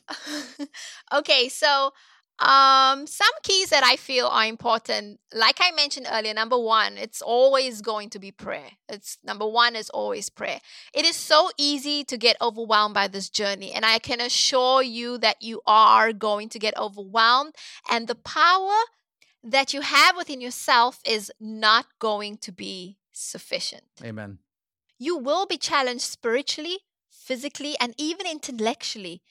okay, 1.13 1.49
so 1.49 1.93
um 2.39 3.05
some 3.09 3.35
keys 3.43 3.71
that 3.71 3.83
I 3.83 3.97
feel 3.97 4.27
are 4.27 4.45
important. 4.47 5.19
Like 5.35 5.57
I 5.61 5.73
mentioned 5.73 6.07
earlier, 6.11 6.33
number 6.35 6.59
1, 6.59 6.97
it's 6.97 7.21
always 7.21 7.83
going 7.83 8.11
to 8.11 8.21
be 8.21 8.31
prayer. 8.31 8.71
It's 8.89 9.19
number 9.25 9.47
1 9.47 9.75
is 9.75 9.91
always 9.91 10.29
prayer. 10.31 10.61
It 10.95 11.05
is 11.05 11.17
so 11.17 11.51
easy 11.59 12.05
to 12.05 12.17
get 12.17 12.37
overwhelmed 12.41 12.95
by 12.95 13.09
this 13.09 13.29
journey 13.29 13.73
and 13.73 13.85
I 13.85 13.99
can 13.99 14.21
assure 14.21 14.83
you 14.83 15.19
that 15.19 15.43
you 15.43 15.63
are 15.67 16.13
going 16.13 16.49
to 16.51 16.59
get 16.61 16.77
overwhelmed 16.79 17.55
and 17.91 18.07
the 18.07 18.15
power 18.15 18.77
that 19.53 19.73
you 19.73 19.81
have 19.81 20.17
within 20.17 20.41
yourself 20.41 21.01
is 21.05 21.33
not 21.41 21.87
going 21.99 22.37
to 22.39 22.53
be 22.53 22.99
sufficient. 23.13 23.85
Amen. 24.05 24.39
You 24.99 25.17
will 25.17 25.47
be 25.47 25.57
challenged 25.57 26.03
spiritually, 26.03 26.79
physically, 27.11 27.77
and 27.81 27.95
even 27.97 28.27
intellectually, 28.27 29.23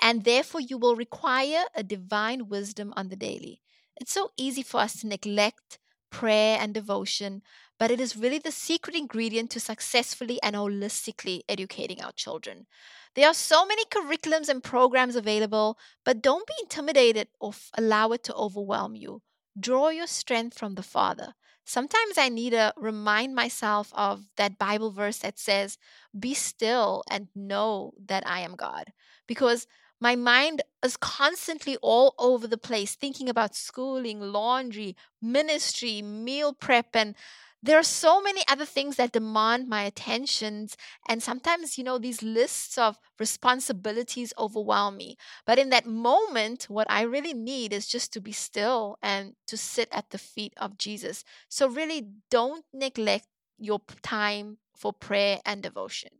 and 0.00 0.24
therefore 0.24 0.60
you 0.60 0.78
will 0.78 0.96
require 0.96 1.64
a 1.74 1.82
divine 1.82 2.48
wisdom 2.48 2.92
on 2.96 3.08
the 3.08 3.16
daily. 3.16 3.60
It's 3.96 4.12
so 4.12 4.30
easy 4.36 4.62
for 4.62 4.80
us 4.80 5.00
to 5.00 5.06
neglect 5.06 5.78
prayer 6.10 6.58
and 6.60 6.72
devotion, 6.72 7.42
but 7.78 7.90
it 7.90 8.00
is 8.00 8.16
really 8.16 8.38
the 8.38 8.52
secret 8.52 8.96
ingredient 8.96 9.50
to 9.50 9.60
successfully 9.60 10.38
and 10.42 10.54
holistically 10.56 11.40
educating 11.48 12.00
our 12.00 12.12
children. 12.12 12.66
There 13.14 13.26
are 13.26 13.34
so 13.34 13.66
many 13.66 13.84
curriculums 13.86 14.48
and 14.48 14.62
programs 14.62 15.16
available, 15.16 15.78
but 16.04 16.22
don't 16.22 16.46
be 16.46 16.54
intimidated 16.62 17.28
or 17.40 17.50
f- 17.50 17.70
allow 17.76 18.12
it 18.12 18.22
to 18.24 18.34
overwhelm 18.34 18.94
you. 18.94 19.22
Draw 19.58 19.90
your 19.90 20.06
strength 20.06 20.58
from 20.58 20.74
the 20.74 20.82
Father. 20.82 21.34
Sometimes 21.64 22.16
I 22.16 22.28
need 22.28 22.50
to 22.50 22.72
remind 22.76 23.34
myself 23.34 23.92
of 23.94 24.28
that 24.36 24.58
Bible 24.58 24.92
verse 24.92 25.18
that 25.18 25.38
says, 25.38 25.78
Be 26.18 26.34
still 26.34 27.02
and 27.10 27.28
know 27.34 27.92
that 28.06 28.26
I 28.26 28.40
am 28.40 28.54
God. 28.54 28.92
Because 29.26 29.66
my 30.00 30.14
mind 30.14 30.62
is 30.84 30.96
constantly 30.96 31.76
all 31.82 32.14
over 32.18 32.46
the 32.46 32.58
place, 32.58 32.94
thinking 32.94 33.28
about 33.28 33.56
schooling, 33.56 34.20
laundry, 34.20 34.94
ministry, 35.22 36.02
meal 36.02 36.52
prep, 36.52 36.94
and 36.94 37.16
there 37.66 37.78
are 37.78 37.82
so 37.82 38.20
many 38.22 38.42
other 38.48 38.64
things 38.64 38.96
that 38.96 39.12
demand 39.12 39.68
my 39.68 39.82
attentions 39.82 40.76
and 41.08 41.22
sometimes 41.22 41.76
you 41.78 41.84
know 41.84 41.98
these 41.98 42.22
lists 42.22 42.78
of 42.78 42.98
responsibilities 43.18 44.32
overwhelm 44.38 44.96
me. 44.96 45.16
But 45.46 45.58
in 45.58 45.70
that 45.70 45.86
moment 45.86 46.64
what 46.68 46.86
i 46.90 47.02
really 47.02 47.34
need 47.34 47.72
is 47.72 47.86
just 47.86 48.12
to 48.14 48.20
be 48.20 48.32
still 48.32 48.98
and 49.02 49.34
to 49.48 49.56
sit 49.56 49.88
at 49.92 50.10
the 50.10 50.18
feet 50.18 50.54
of 50.56 50.78
jesus. 50.78 51.24
So 51.48 51.68
really 51.68 52.08
don't 52.30 52.64
neglect 52.72 53.26
your 53.58 53.80
time 54.02 54.58
for 54.76 54.92
prayer 54.92 55.40
and 55.44 55.62
devotion. 55.62 56.10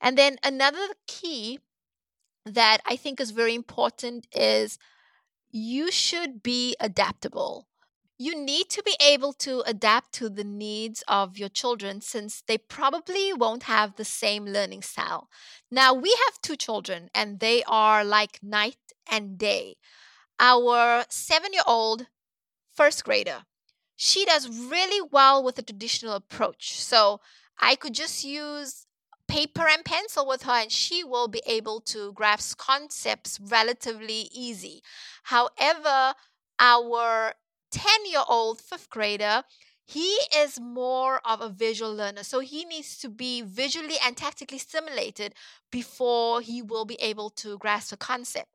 And 0.00 0.18
then 0.18 0.36
another 0.44 0.88
key 1.06 1.60
that 2.46 2.80
i 2.86 2.96
think 2.96 3.20
is 3.20 3.30
very 3.30 3.54
important 3.54 4.26
is 4.32 4.78
you 5.50 5.90
should 5.90 6.42
be 6.42 6.76
adaptable 6.80 7.66
you 8.18 8.36
need 8.36 8.68
to 8.70 8.82
be 8.84 8.96
able 9.00 9.32
to 9.32 9.62
adapt 9.66 10.12
to 10.12 10.28
the 10.28 10.44
needs 10.44 11.02
of 11.08 11.36
your 11.36 11.48
children 11.48 12.00
since 12.00 12.42
they 12.46 12.56
probably 12.58 13.32
won't 13.32 13.64
have 13.64 13.96
the 13.96 14.04
same 14.04 14.44
learning 14.46 14.82
style. 14.82 15.28
Now, 15.70 15.92
we 15.92 16.10
have 16.26 16.40
two 16.40 16.56
children 16.56 17.08
and 17.14 17.40
they 17.40 17.64
are 17.64 18.04
like 18.04 18.38
night 18.42 18.78
and 19.10 19.36
day. 19.36 19.76
Our 20.40 21.04
seven 21.08 21.52
year 21.52 21.62
old 21.66 22.06
first 22.74 23.04
grader, 23.04 23.44
she 23.96 24.24
does 24.24 24.48
really 24.48 25.08
well 25.12 25.42
with 25.42 25.56
the 25.56 25.62
traditional 25.62 26.14
approach. 26.14 26.80
So 26.80 27.20
I 27.60 27.76
could 27.76 27.94
just 27.94 28.24
use 28.24 28.86
paper 29.28 29.66
and 29.68 29.84
pencil 29.84 30.26
with 30.26 30.42
her 30.42 30.52
and 30.52 30.70
she 30.72 31.02
will 31.04 31.28
be 31.28 31.42
able 31.46 31.80
to 31.80 32.12
grasp 32.12 32.58
concepts 32.58 33.40
relatively 33.40 34.28
easy. 34.32 34.82
However, 35.24 36.14
our 36.58 37.34
10 37.74 38.06
year 38.06 38.22
old 38.28 38.60
fifth 38.60 38.88
grader, 38.88 39.42
he 39.84 40.16
is 40.34 40.60
more 40.60 41.20
of 41.24 41.40
a 41.40 41.48
visual 41.48 41.94
learner. 41.94 42.22
So 42.22 42.40
he 42.40 42.64
needs 42.64 42.96
to 42.98 43.08
be 43.08 43.42
visually 43.42 43.96
and 44.04 44.16
tactically 44.16 44.58
stimulated 44.58 45.34
before 45.70 46.40
he 46.40 46.62
will 46.62 46.84
be 46.84 46.94
able 47.00 47.30
to 47.42 47.58
grasp 47.58 47.92
a 47.92 47.96
concept. 47.96 48.50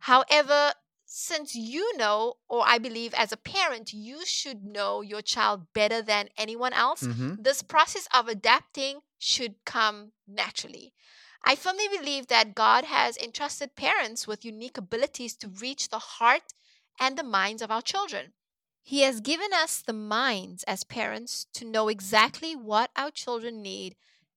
However, 0.00 0.72
since 1.06 1.54
you 1.54 1.96
know, 1.96 2.34
or 2.48 2.62
I 2.66 2.78
believe 2.78 3.14
as 3.14 3.32
a 3.32 3.36
parent, 3.36 3.92
you 3.92 4.26
should 4.26 4.64
know 4.64 5.00
your 5.02 5.22
child 5.22 5.72
better 5.72 6.02
than 6.02 6.28
anyone 6.36 6.72
else, 6.72 7.02
hmm 7.02 7.34
this 7.38 7.62
process 7.62 8.08
of 8.14 8.28
adapting 8.28 9.00
should 9.18 9.54
come 9.64 10.12
naturally. 10.26 10.92
I 11.44 11.54
firmly 11.54 11.88
believe 11.88 12.26
that 12.28 12.54
God 12.54 12.84
has 12.84 13.16
entrusted 13.16 13.76
parents 13.76 14.26
with 14.26 14.44
unique 14.44 14.76
abilities 14.78 15.36
to 15.36 15.48
reach 15.48 15.88
the 15.90 15.98
heart 16.18 16.52
and 16.98 17.16
the 17.16 17.22
minds 17.22 17.62
of 17.62 17.70
our 17.70 17.82
children. 17.82 18.32
He 18.88 19.00
has 19.00 19.20
given 19.20 19.52
us 19.52 19.82
the 19.82 19.92
minds 19.92 20.62
as 20.62 20.84
parents 20.84 21.48
to 21.54 21.64
know 21.64 21.88
exactly 21.88 22.54
what 22.54 22.92
our 22.94 23.10
children 23.10 23.60
need 23.60 23.96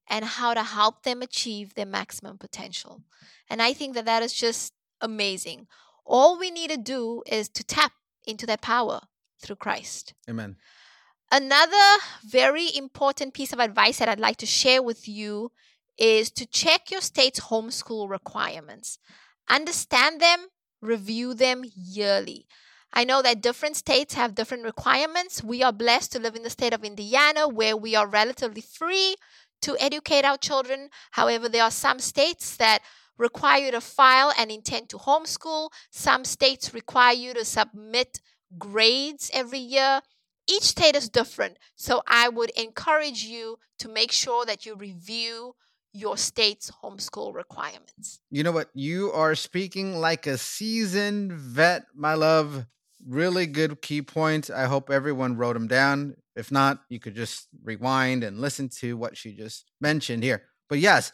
and 0.09 0.25
how 0.25 0.55
to 0.55 0.63
help 0.63 1.03
them 1.03 1.21
achieve 1.21 1.75
their 1.75 1.85
maximum 1.85 2.39
potential. 2.39 3.03
And 3.47 3.61
I 3.61 3.73
think 3.73 3.93
that 3.93 4.05
that 4.05 4.23
is 4.23 4.33
just 4.33 4.73
amazing. 5.01 5.67
All 6.03 6.39
we 6.39 6.49
need 6.49 6.71
to 6.71 6.77
do 6.77 7.21
is 7.27 7.47
to 7.49 7.63
tap 7.63 7.91
into 8.25 8.47
that 8.47 8.63
power 8.63 9.01
through 9.39 9.57
Christ. 9.57 10.15
Amen. 10.27 10.55
Another 11.31 12.01
very 12.25 12.75
important 12.75 13.35
piece 13.35 13.53
of 13.53 13.59
advice 13.59 13.99
that 13.99 14.09
I'd 14.09 14.19
like 14.19 14.37
to 14.37 14.47
share 14.47 14.81
with 14.81 15.07
you 15.07 15.51
is 15.95 16.31
to 16.31 16.47
check 16.47 16.89
your 16.89 17.01
state's 17.01 17.51
homeschool 17.51 18.09
requirements. 18.09 18.97
Understand 19.47 20.19
them, 20.19 20.47
review 20.81 21.35
them 21.35 21.61
yearly. 21.75 22.47
I 22.93 23.03
know 23.03 23.21
that 23.21 23.41
different 23.41 23.75
states 23.75 24.15
have 24.15 24.35
different 24.35 24.63
requirements. 24.63 25.43
We 25.43 25.63
are 25.63 25.71
blessed 25.71 26.11
to 26.13 26.19
live 26.19 26.35
in 26.35 26.43
the 26.43 26.49
state 26.49 26.73
of 26.73 26.83
Indiana 26.83 27.47
where 27.47 27.77
we 27.77 27.95
are 27.95 28.07
relatively 28.07 28.61
free 28.61 29.15
to 29.61 29.77
educate 29.79 30.25
our 30.25 30.37
children. 30.37 30.89
However, 31.11 31.49
there 31.49 31.63
are 31.63 31.71
some 31.71 31.99
states 31.99 32.57
that 32.57 32.79
require 33.17 33.65
you 33.65 33.71
to 33.71 33.81
file 33.81 34.33
and 34.37 34.49
intend 34.49 34.89
to 34.89 34.97
homeschool. 34.97 35.69
Some 35.91 36.25
states 36.25 36.73
require 36.73 37.13
you 37.13 37.33
to 37.33 37.45
submit 37.45 38.21
grades 38.57 39.29
every 39.33 39.59
year. 39.59 40.01
Each 40.47 40.63
state 40.63 40.95
is 40.95 41.09
different. 41.09 41.57
So 41.75 42.01
I 42.07 42.29
would 42.29 42.49
encourage 42.51 43.23
you 43.23 43.59
to 43.79 43.87
make 43.87 44.11
sure 44.11 44.45
that 44.45 44.65
you 44.65 44.75
review 44.75 45.55
your 45.93 46.17
state's 46.17 46.71
homeschool 46.83 47.33
requirements. 47.33 48.19
You 48.31 48.43
know 48.43 48.51
what? 48.51 48.69
You 48.73 49.11
are 49.11 49.35
speaking 49.35 49.97
like 49.99 50.25
a 50.27 50.37
seasoned 50.37 51.33
vet, 51.33 51.85
my 51.95 52.13
love. 52.13 52.65
Really 53.07 53.45
good 53.45 53.81
key 53.81 54.01
points. 54.01 54.49
I 54.49 54.65
hope 54.65 54.89
everyone 54.89 55.37
wrote 55.37 55.53
them 55.53 55.67
down. 55.67 56.15
If 56.35 56.51
not, 56.51 56.81
you 56.89 56.99
could 56.99 57.15
just 57.15 57.47
rewind 57.63 58.23
and 58.23 58.39
listen 58.39 58.69
to 58.79 58.97
what 58.97 59.17
she 59.17 59.33
just 59.33 59.71
mentioned 59.79 60.23
here. 60.23 60.43
But 60.67 60.79
yes, 60.79 61.11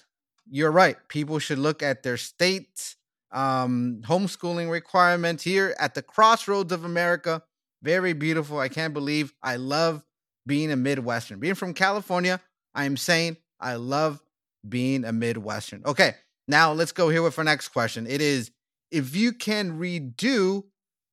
you're 0.49 0.71
right. 0.71 0.97
People 1.09 1.39
should 1.39 1.59
look 1.59 1.83
at 1.83 2.03
their 2.03 2.17
state's 2.17 2.95
um, 3.31 4.01
homeschooling 4.05 4.69
requirements 4.69 5.43
here 5.43 5.75
at 5.79 5.93
the 5.93 6.01
crossroads 6.01 6.71
of 6.71 6.85
America. 6.85 7.43
Very 7.83 8.13
beautiful. 8.13 8.59
I 8.59 8.69
can't 8.69 8.93
believe 8.93 9.33
I 9.43 9.57
love 9.57 10.03
being 10.47 10.71
a 10.71 10.75
Midwestern. 10.75 11.39
Being 11.39 11.55
from 11.55 11.73
California, 11.73 12.39
I 12.73 12.85
am 12.85 12.97
saying 12.97 13.37
I 13.59 13.75
love 13.75 14.21
being 14.67 15.05
a 15.05 15.11
Midwestern. 15.11 15.83
Okay, 15.85 16.15
now 16.47 16.71
let's 16.71 16.91
go 16.91 17.09
here 17.09 17.21
with 17.21 17.37
our 17.37 17.43
next 17.43 17.69
question. 17.69 18.07
It 18.07 18.21
is 18.21 18.51
if 18.91 19.15
you 19.15 19.33
can 19.33 19.79
redo 19.79 20.63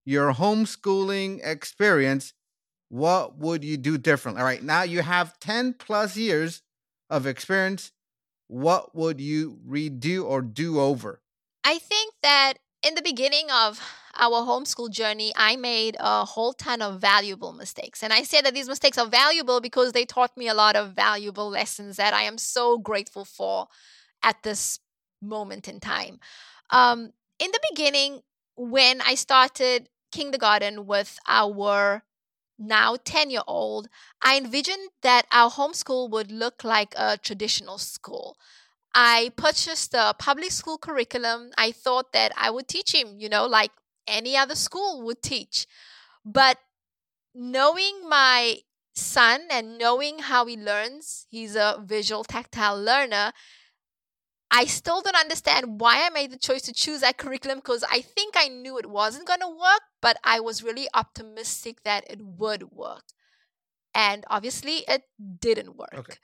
your 0.04 0.32
homeschooling 0.32 1.40
experience, 1.44 2.34
what 2.88 3.38
would 3.38 3.64
you 3.64 3.76
do 3.76 3.96
differently? 3.98 4.40
All 4.40 4.46
right, 4.46 4.62
now 4.62 4.82
you 4.82 5.02
have 5.02 5.38
10 5.40 5.74
plus 5.74 6.16
years 6.16 6.62
of 7.08 7.26
experience. 7.26 7.92
What 8.48 8.94
would 8.94 9.20
you 9.20 9.58
redo 9.66 10.24
or 10.24 10.42
do 10.42 10.80
over? 10.80 11.22
I 11.64 11.78
think 11.78 12.14
that 12.22 12.54
in 12.82 12.94
the 12.94 13.02
beginning 13.02 13.46
of 13.50 13.80
our 14.16 14.42
homeschool 14.42 14.90
journey, 14.90 15.32
I 15.36 15.56
made 15.56 15.96
a 15.98 16.24
whole 16.24 16.52
ton 16.52 16.82
of 16.82 17.00
valuable 17.00 17.52
mistakes. 17.52 18.02
And 18.02 18.12
I 18.12 18.22
say 18.22 18.42
that 18.42 18.52
these 18.52 18.68
mistakes 18.68 18.98
are 18.98 19.06
valuable 19.06 19.60
because 19.60 19.92
they 19.92 20.04
taught 20.04 20.36
me 20.36 20.48
a 20.48 20.54
lot 20.54 20.76
of 20.76 20.92
valuable 20.92 21.48
lessons 21.48 21.96
that 21.96 22.12
I 22.12 22.22
am 22.22 22.36
so 22.36 22.76
grateful 22.76 23.24
for 23.24 23.68
at 24.22 24.42
this 24.42 24.80
moment 25.22 25.68
in 25.68 25.80
time. 25.80 26.18
Um, 26.70 27.12
in 27.38 27.50
the 27.50 27.60
beginning, 27.70 28.20
when 28.56 29.00
I 29.00 29.14
started 29.14 29.88
kindergarten 30.12 30.86
with 30.86 31.18
our 31.26 32.04
now 32.58 32.96
10 33.04 33.30
year 33.30 33.42
old, 33.46 33.88
I 34.22 34.36
envisioned 34.36 34.90
that 35.02 35.26
our 35.32 35.50
homeschool 35.50 36.10
would 36.10 36.30
look 36.30 36.62
like 36.64 36.94
a 36.96 37.18
traditional 37.18 37.78
school. 37.78 38.36
I 38.94 39.32
purchased 39.36 39.92
the 39.92 40.14
public 40.18 40.52
school 40.52 40.78
curriculum. 40.78 41.50
I 41.56 41.72
thought 41.72 42.12
that 42.12 42.32
I 42.36 42.50
would 42.50 42.68
teach 42.68 42.94
him, 42.94 43.18
you 43.18 43.28
know, 43.28 43.46
like 43.46 43.72
any 44.06 44.36
other 44.36 44.54
school 44.54 45.02
would 45.02 45.22
teach. 45.22 45.66
But 46.24 46.58
knowing 47.34 48.08
my 48.08 48.58
son 48.94 49.48
and 49.50 49.78
knowing 49.78 50.20
how 50.20 50.46
he 50.46 50.56
learns, 50.56 51.26
he's 51.30 51.56
a 51.56 51.82
visual 51.84 52.24
tactile 52.24 52.80
learner. 52.80 53.32
I 54.52 54.66
still 54.66 55.00
don't 55.00 55.16
understand 55.16 55.80
why 55.80 56.06
I 56.06 56.10
made 56.10 56.30
the 56.30 56.36
choice 56.38 56.62
to 56.62 56.74
choose 56.74 57.00
that 57.00 57.16
curriculum 57.16 57.58
because 57.58 57.82
I 57.90 58.02
think 58.02 58.34
I 58.36 58.48
knew 58.48 58.76
it 58.78 58.90
wasn't 58.90 59.26
going 59.26 59.40
to 59.40 59.48
work, 59.48 59.80
but 60.02 60.18
I 60.22 60.40
was 60.40 60.62
really 60.62 60.88
optimistic 60.92 61.82
that 61.84 62.04
it 62.08 62.20
would 62.20 62.70
work. 62.70 63.04
And 63.94 64.24
obviously, 64.28 64.84
it 64.86 65.04
didn't 65.40 65.76
work. 65.76 65.94
Okay. 65.94 66.14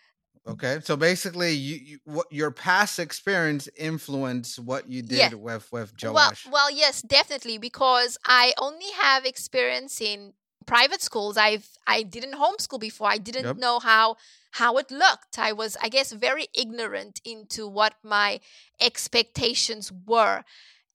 Okay, 0.46 0.78
so 0.82 0.96
basically, 0.96 1.52
you, 1.52 1.76
you 1.76 1.98
what 2.04 2.26
your 2.30 2.50
past 2.50 2.98
experience 2.98 3.68
influenced 3.76 4.58
what 4.58 4.90
you 4.90 5.02
did 5.02 5.32
Yeah. 5.32 5.34
with 5.34 5.70
with 5.70 5.92
Joash. 6.02 6.46
Well, 6.46 6.52
well, 6.52 6.70
yes, 6.70 7.02
definitely, 7.02 7.58
because 7.58 8.16
I 8.24 8.54
only 8.58 8.90
have 8.98 9.26
experience 9.26 10.00
in 10.00 10.32
private 10.64 11.02
schools. 11.02 11.36
I've 11.36 11.68
I 11.86 12.02
didn't 12.02 12.32
homeschool 12.32 12.80
before. 12.80 13.08
I 13.10 13.18
didn't 13.18 13.44
Yep. 13.44 13.56
know 13.58 13.78
how 13.78 14.16
how 14.52 14.76
it 14.78 14.90
looked. 14.90 15.38
I 15.38 15.52
was, 15.52 15.76
I 15.82 15.88
guess, 15.88 16.12
very 16.12 16.48
ignorant 16.54 17.20
into 17.24 17.66
what 17.68 17.94
my 18.02 18.40
expectations 18.80 19.92
were, 20.06 20.44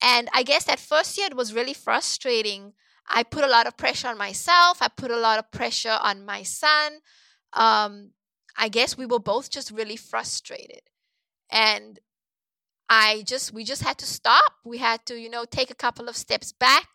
and 0.02 0.30
I 0.34 0.44
guess 0.44 0.66
that 0.66 0.80
first 0.80 1.18
year 1.18 1.28
it 1.28 1.38
was 1.38 1.54
really 1.54 1.74
frustrating. 1.74 2.74
I 3.08 3.24
put 3.24 3.44
a 3.44 3.48
lot 3.48 3.68
of 3.68 3.78
pressure 3.78 4.08
on 4.08 4.18
myself. 4.18 4.82
I 4.82 4.88
put 4.88 5.12
a 5.12 5.18
lot 5.18 5.40
of 5.40 5.52
pressure 5.52 5.98
on 6.02 6.26
my 6.26 6.44
son. 6.44 7.00
Um, 7.54 8.12
I 8.58 8.70
guess 8.70 8.98
we 8.98 9.06
were 9.06 9.20
both 9.20 9.50
just 9.50 9.72
really 9.72 9.98
frustrated, 9.98 10.82
and 11.52 12.00
I 12.90 13.24
just 13.26 13.54
we 13.54 13.64
just 13.64 13.84
had 13.84 13.98
to 14.00 14.06
stop. 14.06 14.54
We 14.64 14.78
had 14.78 15.06
to, 15.08 15.16
you 15.20 15.30
know, 15.30 15.46
take 15.46 15.72
a 15.72 15.76
couple 15.76 16.08
of 16.10 16.18
steps 16.18 16.52
back, 16.52 16.88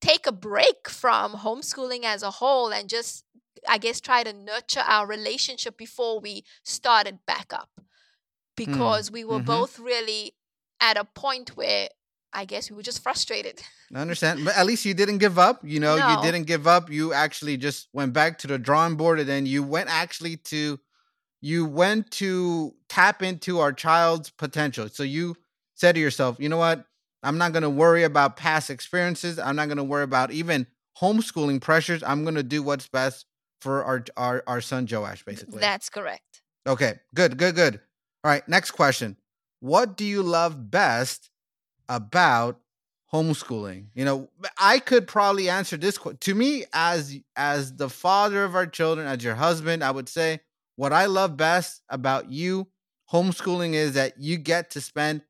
take 0.00 0.26
a 0.26 0.32
break 0.32 0.88
from 0.88 1.34
homeschooling 1.34 2.04
as 2.04 2.22
a 2.22 2.32
whole 2.32 2.70
and 2.72 2.88
just 2.88 3.24
I 3.68 3.78
guess 3.78 4.00
try 4.00 4.22
to 4.22 4.32
nurture 4.32 4.80
our 4.86 5.06
relationship 5.06 5.76
before 5.76 6.20
we 6.20 6.44
started 6.62 7.18
back 7.26 7.52
up. 7.52 7.70
Because 8.56 9.10
we 9.10 9.22
were 9.24 9.40
mhm. 9.40 9.44
both 9.44 9.78
really 9.78 10.32
at 10.80 10.96
a 10.96 11.04
point 11.04 11.56
where 11.56 11.88
I 12.32 12.44
guess 12.44 12.70
we 12.70 12.76
were 12.76 12.82
just 12.82 13.02
frustrated. 13.02 13.62
I 13.94 14.00
understand, 14.00 14.44
but 14.44 14.56
at 14.56 14.66
least 14.66 14.84
you 14.84 14.94
didn't 14.94 15.18
give 15.18 15.38
up. 15.38 15.60
You 15.62 15.80
know, 15.80 15.96
No. 15.96 16.08
you 16.10 16.22
didn't 16.22 16.46
give 16.46 16.66
up. 16.66 16.90
You 16.90 17.12
actually 17.12 17.56
just 17.56 17.88
went 17.92 18.12
back 18.12 18.38
to 18.38 18.46
the 18.46 18.58
drawing 18.58 18.96
board, 18.96 19.20
and 19.20 19.28
then 19.28 19.46
you 19.46 19.62
went 19.62 19.88
actually 19.90 20.36
to 20.48 20.78
you 21.42 21.66
went 21.66 22.10
to 22.10 22.74
tap 22.88 23.22
into 23.22 23.60
our 23.60 23.72
child's 23.72 24.30
potential. 24.30 24.88
So 24.88 25.02
you 25.02 25.36
said 25.74 25.94
to 25.94 26.00
yourself, 26.00 26.36
you 26.40 26.48
know 26.48 26.56
what? 26.56 26.84
I'm 27.22 27.38
not 27.38 27.52
going 27.52 27.62
to 27.62 27.70
worry 27.70 28.04
about 28.04 28.36
past 28.36 28.70
experiences. 28.70 29.38
I'm 29.38 29.54
not 29.54 29.66
going 29.66 29.76
to 29.76 29.84
worry 29.84 30.02
about 30.02 30.30
even 30.30 30.66
homeschooling 31.00 31.60
pressures. 31.60 32.02
I'm 32.02 32.24
going 32.24 32.36
to 32.36 32.42
do 32.42 32.62
what's 32.62 32.88
best 32.88 33.25
for 33.60 33.84
our 33.84 34.04
our 34.16 34.42
our 34.46 34.60
son 34.60 34.86
Joash, 34.90 35.24
basically. 35.24 35.60
That's 35.60 35.88
correct. 35.88 36.42
Okay, 36.66 36.98
good, 37.14 37.38
good, 37.38 37.54
good. 37.54 37.80
All 38.24 38.30
right, 38.30 38.46
next 38.48 38.72
question. 38.72 39.16
What 39.60 39.96
do 39.96 40.04
you 40.04 40.22
love 40.22 40.70
best 40.70 41.30
about 41.88 42.60
homeschooling? 43.12 43.86
You 43.94 44.04
know, 44.04 44.28
I 44.58 44.78
could 44.78 45.06
probably 45.06 45.48
answer 45.48 45.76
this 45.76 45.98
to 46.20 46.34
me 46.34 46.64
as 46.72 47.18
as 47.36 47.76
the 47.76 47.88
father 47.88 48.44
of 48.44 48.54
our 48.54 48.66
children, 48.66 49.06
as 49.06 49.22
your 49.22 49.34
husband, 49.34 49.84
I 49.84 49.90
would 49.90 50.08
say 50.08 50.40
what 50.76 50.92
I 50.92 51.06
love 51.06 51.36
best 51.36 51.82
about 51.88 52.30
you 52.30 52.68
homeschooling 53.12 53.74
is 53.74 53.94
that 53.94 54.18
you 54.18 54.36
get 54.36 54.70
to 54.70 54.80
spend 54.80 55.22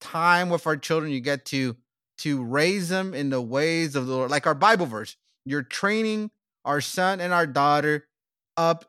time 0.00 0.48
with 0.48 0.66
our 0.66 0.76
children. 0.76 1.12
You 1.12 1.20
get 1.20 1.44
to 1.46 1.76
to 2.18 2.42
raise 2.42 2.88
them 2.88 3.14
in 3.14 3.30
the 3.30 3.40
ways 3.40 3.96
of 3.96 4.06
the 4.06 4.14
Lord, 4.14 4.30
like 4.30 4.46
our 4.46 4.54
Bible 4.54 4.86
verse. 4.86 5.16
You're 5.44 5.62
training 5.62 6.30
our 6.64 6.80
son 6.80 7.20
and 7.20 7.32
our 7.32 7.46
daughter 7.46 8.06
up 8.56 8.84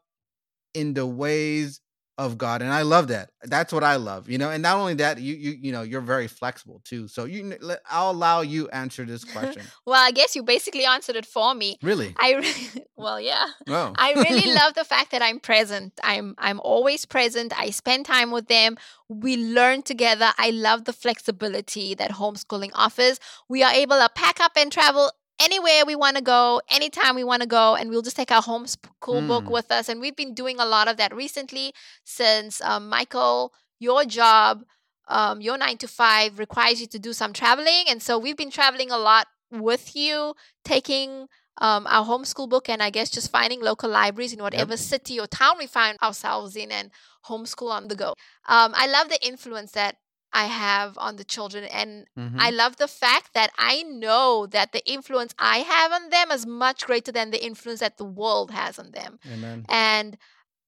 in 0.73 0.93
the 0.93 1.05
ways 1.05 1.81
of 2.17 2.37
God, 2.37 2.61
and 2.61 2.71
I 2.71 2.83
love 2.83 3.07
that. 3.07 3.31
That's 3.43 3.73
what 3.73 3.83
I 3.83 3.95
love, 3.95 4.29
you 4.29 4.37
know. 4.37 4.51
And 4.51 4.61
not 4.61 4.77
only 4.77 4.93
that, 4.95 5.19
you 5.19 5.33
you 5.33 5.57
you 5.59 5.71
know 5.71 5.81
you're 5.81 6.01
very 6.01 6.27
flexible 6.27 6.81
too. 6.85 7.07
So 7.07 7.25
you, 7.25 7.57
I'll 7.89 8.11
allow 8.11 8.41
you 8.41 8.69
answer 8.69 9.05
this 9.05 9.23
question. 9.33 9.63
Well, 9.85 9.99
I 9.99 10.11
guess 10.11 10.35
you 10.35 10.43
basically 10.43 10.85
answered 10.85 11.15
it 11.15 11.25
for 11.25 11.55
me. 11.55 11.79
really? 11.81 12.13
I 12.19 12.33
really, 12.33 12.85
well, 12.95 13.19
yeah. 13.19 13.47
Oh, 13.67 13.93
I 13.97 14.13
really 14.13 14.53
love 14.61 14.75
the 14.75 14.83
fact 14.83 15.11
that 15.11 15.21
I'm 15.23 15.39
present. 15.39 15.93
I'm 16.03 16.35
I'm 16.37 16.59
always 16.59 17.05
present. 17.05 17.59
I 17.59 17.71
spend 17.71 18.05
time 18.05 18.29
with 18.29 18.47
them. 18.47 18.77
We 19.09 19.35
learn 19.37 19.81
together. 19.81 20.31
I 20.37 20.51
love 20.51 20.85
the 20.85 20.93
flexibility 20.93 21.95
that 21.95 22.11
homeschooling 22.11 22.71
offers. 22.75 23.19
We 23.49 23.63
are 23.63 23.73
able 23.73 23.97
to 23.97 24.09
pack 24.13 24.39
up 24.39 24.51
and 24.55 24.71
travel 24.71 25.11
anywhere 25.41 25.85
we 25.85 25.95
want 25.95 26.15
to 26.17 26.23
go, 26.23 26.61
anytime 26.69 27.15
we 27.15 27.23
want 27.23 27.41
to 27.41 27.47
go, 27.47 27.75
and 27.75 27.89
we'll 27.89 28.01
just 28.01 28.15
take 28.15 28.31
our 28.31 28.41
homeschool 28.43 29.27
book 29.27 29.45
Mm. 29.45 29.51
with 29.51 29.71
us. 29.71 29.89
And 29.89 29.99
we've 29.99 30.15
been 30.15 30.33
doing 30.33 30.59
a 30.59 30.65
lot 30.65 30.87
of 30.87 30.97
that 30.97 31.13
recently 31.15 31.73
since 32.03 32.61
um, 32.61 32.89
Michael, 32.89 33.53
your 33.79 34.05
job, 34.05 34.63
um, 35.07 35.41
your 35.41 35.57
nine 35.57 35.77
to 35.77 35.87
five 35.87 36.39
requires 36.39 36.79
you 36.81 36.87
to 36.87 36.99
do 36.99 37.13
some 37.13 37.33
traveling, 37.33 37.85
and 37.89 38.01
so 38.01 38.17
we've 38.17 38.37
been 38.37 38.51
traveling 38.51 38.91
a 38.91 38.97
lot 38.97 39.27
with 39.49 39.95
you, 39.95 40.33
taking 40.63 41.27
um, 41.57 41.85
our 41.87 42.05
homeschool 42.05 42.47
book 42.49 42.69
and 42.69 42.81
I 42.81 42.89
guess 42.89 43.09
just 43.09 43.29
finding 43.29 43.61
local 43.61 43.89
libraries 43.89 44.33
in 44.33 44.41
whatever 44.41 44.77
city 44.77 45.19
or 45.19 45.27
town 45.27 45.55
we 45.59 45.67
find 45.67 45.97
ourselves 46.01 46.55
in 46.55 46.71
and 46.71 46.89
homeschool 47.27 47.69
on 47.69 47.87
the 47.89 47.95
go. 47.95 48.09
Um, 48.47 48.73
I 48.75 48.87
love 48.87 49.09
the 49.09 49.19
influence 49.25 49.71
that 49.73 49.97
I 50.33 50.45
have 50.45 50.97
on 50.97 51.17
the 51.17 51.23
children. 51.23 51.65
And 51.65 52.07
Mhm. 52.17 52.39
I 52.39 52.49
love 52.49 52.77
the 52.77 52.87
fact 52.87 53.33
that 53.33 53.51
I 53.57 53.83
know 53.83 54.45
that 54.47 54.71
the 54.71 54.85
influence 54.89 55.33
I 55.37 55.59
have 55.59 55.91
on 55.91 56.09
them 56.09 56.31
is 56.31 56.45
much 56.45 56.85
greater 56.85 57.11
than 57.11 57.31
the 57.31 57.43
influence 57.43 57.81
that 57.81 57.97
the 57.97 58.05
world 58.05 58.51
has 58.51 58.79
on 58.79 58.91
them. 58.91 59.19
Amen. 59.25 59.65
And 59.67 60.17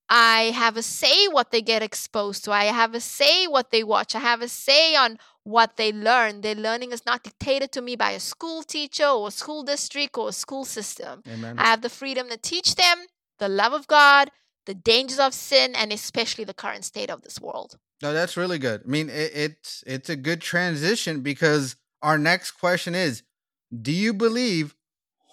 I 0.09 0.51
have 0.51 0.77
a 0.77 0.83
say 0.83 1.27
what 1.27 1.51
they 1.51 1.61
get 1.61 1.81
exposed 1.81 2.43
to. 2.43 2.51
I 2.51 2.65
have 2.65 2.93
a 2.93 2.99
say 2.99 3.47
what 3.47 3.71
they 3.71 3.83
watch. 3.83 4.13
I 4.15 4.19
have 4.19 4.41
a 4.41 4.47
say 4.47 4.95
on 4.95 5.17
what 5.43 5.77
they 5.77 5.91
learn. 5.91 6.41
Their 6.41 6.55
learning 6.55 6.91
is 6.91 7.05
not 7.05 7.23
dictated 7.23 7.71
to 7.71 7.81
me 7.81 7.95
by 7.95 8.11
a 8.11 8.19
school 8.19 8.63
teacher 8.63 9.07
or 9.07 9.29
a 9.29 9.31
school 9.31 9.63
district 9.63 10.17
or 10.17 10.29
a 10.29 10.33
school 10.33 10.65
system. 10.65 11.23
Amen. 11.27 11.57
I 11.57 11.65
have 11.65 11.81
the 11.81 11.89
freedom 11.89 12.29
to 12.29 12.37
teach 12.37 12.75
them 12.75 13.05
the 13.39 13.49
love 13.49 13.73
of 13.73 13.87
God, 13.87 14.29
the 14.65 14.73
dangers 14.73 15.19
of 15.19 15.33
sin, 15.33 15.73
and 15.75 15.91
especially 15.91 16.43
the 16.43 16.53
current 16.53 16.85
state 16.85 17.09
of 17.09 17.21
this 17.23 17.39
world. 17.39 17.77
No, 18.03 18.11
that's 18.11 18.35
really 18.35 18.59
good. 18.59 18.81
I 18.85 18.89
mean, 18.89 19.09
it, 19.09 19.31
it's 19.33 19.81
it's 19.87 20.09
a 20.09 20.17
good 20.17 20.41
transition 20.41 21.21
because 21.21 21.77
our 22.01 22.17
next 22.17 22.51
question 22.51 22.95
is: 22.95 23.23
Do 23.81 23.93
you 23.93 24.13
believe 24.13 24.75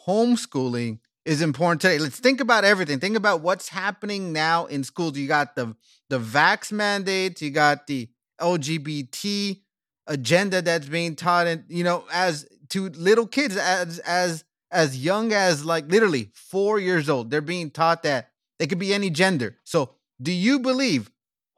homeschooling 0.07 1.01
is 1.25 1.43
important 1.43 1.81
today? 1.81 1.99
Let's 1.99 2.21
think 2.21 2.41
about 2.41 2.65
everything. 2.65 3.01
Think 3.01 3.17
about 3.17 3.41
what's 3.41 3.71
happening 3.71 4.33
now 4.33 4.67
in 4.67 4.85
schools. 4.85 5.19
You 5.19 5.27
got 5.27 5.57
the 5.57 5.75
the 6.11 6.21
vax 6.21 6.71
mandates. 6.71 7.43
You 7.43 7.51
got 7.51 7.89
the 7.89 8.09
LGBT 8.41 9.61
agenda 10.07 10.63
that's 10.63 10.87
being 10.87 11.17
taught, 11.17 11.49
and 11.49 11.65
you 11.67 11.83
know, 11.83 12.05
as 12.13 12.47
to 12.69 12.89
little 12.91 13.27
kids, 13.27 13.57
as 13.57 13.99
as 13.99 14.45
as 14.71 14.97
young 14.97 15.33
as 15.33 15.65
like 15.65 15.91
literally 15.91 16.31
four 16.35 16.79
years 16.79 17.11
old, 17.11 17.33
they're 17.33 17.41
being 17.41 17.73
taught 17.73 18.05
that 18.05 18.31
they 18.61 18.69
could 18.69 18.79
be 18.79 18.95
any 18.95 19.11
gender. 19.11 19.57
So, 19.65 19.97
do 20.23 20.31
you 20.31 20.61
believe 20.61 21.11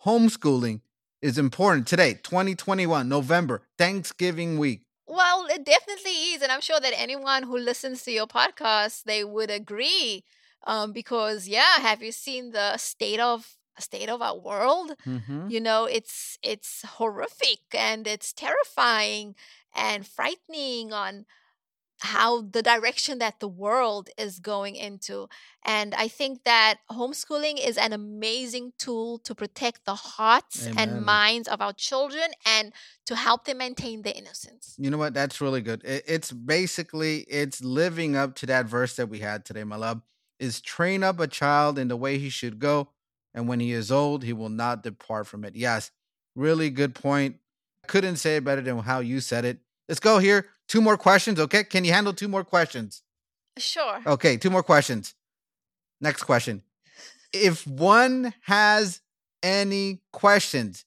homeschooling 0.07 0.81
is 1.23 1.39
important 1.39 1.87
today, 1.87 2.15
2021, 2.15 3.09
November, 3.09 3.63
Thanksgiving 3.79 4.59
week? 4.59 4.83
Well, 5.07 5.47
it 5.47 5.65
definitely 5.65 6.33
is, 6.35 6.43
and 6.43 6.51
I'm 6.51 6.61
sure 6.61 6.81
that 6.81 6.93
anyone 6.97 7.45
who 7.45 7.57
listens 7.57 8.03
to 8.05 8.13
your 8.13 8.27
podcast 8.27 9.05
they 9.05 9.25
would 9.25 9.51
agree. 9.51 10.25
Um, 10.65 10.93
because 10.93 11.49
yeah, 11.49 11.79
have 11.79 12.03
you 12.03 12.13
seen 12.13 12.53
the 12.53 12.77
state 12.77 13.21
of 13.21 13.57
state 13.79 14.09
of 14.09 14.23
our 14.23 14.39
world? 14.39 14.93
Mm-hmm. 15.07 15.49
You 15.49 15.61
know, 15.61 15.85
it's 15.85 16.39
it's 16.43 16.83
horrific 16.83 17.61
and 17.75 18.07
it's 18.07 18.33
terrifying 18.33 19.35
and 19.75 20.07
frightening 20.07 20.93
on 20.93 21.27
how 22.03 22.43
the 22.43 22.63
direction 22.63 23.19
that 23.19 23.41
the 23.41 23.49
world 23.49 24.11
is 24.19 24.39
going 24.39 24.77
into. 24.77 25.29
And 25.65 25.95
I 25.95 26.09
think 26.09 26.45
that 26.45 26.79
homeschooling 26.91 27.65
is 27.65 27.79
an 27.79 27.93
amazing 27.93 28.73
tool 28.79 29.19
to 29.21 29.35
protect 29.35 29.85
the 29.85 29.95
hearts 29.95 30.67
Amen. 30.67 30.89
and 30.91 31.05
minds 31.05 31.49
of 31.49 31.61
our 31.61 31.73
children 31.73 32.33
and 32.45 32.73
to 33.07 33.17
help 33.17 33.45
them 33.45 33.59
maintain 33.59 34.03
their 34.03 34.15
innocence. 34.17 34.75
You 34.79 34.91
know 34.91 34.99
what? 34.99 35.15
That's 35.15 35.41
really 35.41 35.61
good. 35.61 35.83
It's 35.85 36.33
basically 36.33 37.21
it's 37.21 37.63
living 37.63 38.17
up 38.17 38.35
to 38.37 38.47
that 38.47 38.67
verse 38.67 38.97
that 38.97 39.09
we 39.09 39.21
had 39.21 39.45
today, 39.45 39.65
my 39.65 39.77
love. 39.77 40.03
Is 40.39 40.61
train 40.61 41.05
up 41.05 41.21
a 41.21 41.29
child 41.29 41.79
in 41.79 41.87
the 41.87 41.97
way 41.97 42.19
he 42.19 42.29
should 42.29 42.59
go, 42.59 42.89
and 43.33 43.47
when 43.47 43.61
he 43.61 43.71
is 43.71 43.93
old, 43.93 44.25
he 44.25 44.33
will 44.33 44.49
not 44.49 44.83
depart 44.83 45.29
from 45.29 45.45
it. 45.45 45.55
Yes, 45.55 45.93
really 46.35 46.69
good 46.69 46.97
point. 46.97 47.37
Couldn't 47.87 48.17
say 48.17 48.37
it 48.37 48.45
better 48.45 48.61
than 48.61 48.79
how 48.79 48.99
you 48.99 49.21
said 49.21 49.45
it. 49.45 49.59
Let's 49.89 50.01
go 50.01 50.19
here. 50.19 50.47
Two 50.69 50.81
more 50.81 50.97
questions, 50.97 51.39
okay? 51.41 51.65
Can 51.65 51.85
you 51.85 51.93
handle 51.93 52.13
two 52.13 52.29
more 52.29 52.45
questions? 52.45 53.03
Sure. 53.59 54.01
Okay, 54.07 54.37
two 54.37 54.51
more 54.51 54.63
questions. 54.63 55.15
Next 56.01 56.23
question. 56.25 56.63
If 57.33 57.67
one 57.67 58.33
has 58.43 59.01
any 59.43 60.03
questions, 60.13 60.85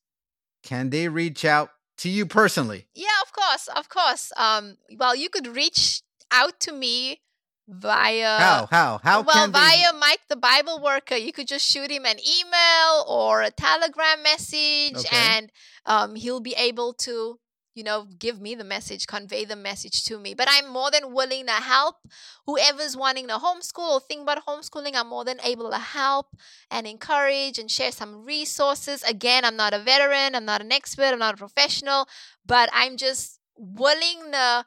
can 0.63 0.89
they 0.89 1.07
reach 1.07 1.45
out 1.45 1.69
to 1.99 2.09
you 2.09 2.25
personally? 2.25 2.87
Yeah, 2.95 3.07
of 3.23 3.31
course, 3.33 3.67
of 3.75 3.89
course. 3.89 4.31
Um, 4.37 4.77
well, 4.97 5.15
you 5.15 5.29
could 5.29 5.47
reach 5.47 6.01
out 6.31 6.59
to 6.61 6.71
me 6.71 7.21
via 7.67 8.37
how? 8.37 8.67
How? 8.69 8.99
How 9.03 9.21
well, 9.21 9.33
can 9.35 9.51
they? 9.51 9.59
via 9.59 9.93
Mike 9.99 10.21
the 10.29 10.35
Bible 10.35 10.81
Worker, 10.81 11.15
you 11.15 11.31
could 11.31 11.47
just 11.47 11.65
shoot 11.67 11.89
him 11.91 12.05
an 12.05 12.17
email 12.19 13.05
or 13.07 13.41
a 13.41 13.51
Telegram 13.51 14.21
message, 14.23 14.95
Okay. 14.97 15.15
and 15.17 15.51
um, 15.85 16.15
he'll 16.15 16.41
be 16.41 16.53
able 16.57 16.93
to, 16.93 17.39
you 17.75 17.83
know, 17.83 18.07
give 18.17 18.41
me 18.41 18.55
the 18.55 18.63
message, 18.63 19.05
convey 19.05 19.43
the 19.43 19.55
message 19.55 20.05
to 20.05 20.17
me. 20.17 20.33
But 20.33 20.47
I'm 20.49 20.71
more 20.71 20.89
than 20.89 21.13
willing 21.13 21.45
to 21.45 21.51
help 21.51 21.97
whoever's 22.45 22.95
wanting 22.95 23.27
to 23.27 23.35
homeschool 23.35 23.91
or 23.91 23.99
think 23.99 24.21
about 24.21 24.45
homeschooling. 24.45 24.95
I'm 24.95 25.09
more 25.09 25.25
than 25.25 25.39
able 25.43 25.69
to 25.69 25.77
help 25.77 26.27
and 26.71 26.87
encourage 26.87 27.59
and 27.59 27.69
share 27.69 27.91
some 27.91 28.23
resources. 28.23 29.03
Again, 29.03 29.43
I'm 29.43 29.57
not 29.57 29.73
a 29.73 29.79
veteran, 29.79 30.35
I'm 30.35 30.45
not 30.45 30.61
an 30.61 30.71
expert, 30.71 31.11
I'm 31.11 31.19
not 31.19 31.35
a 31.35 31.37
professional, 31.37 32.07
but 32.45 32.69
I'm 32.73 32.95
just 32.97 33.39
willing 33.57 34.31
to 34.31 34.65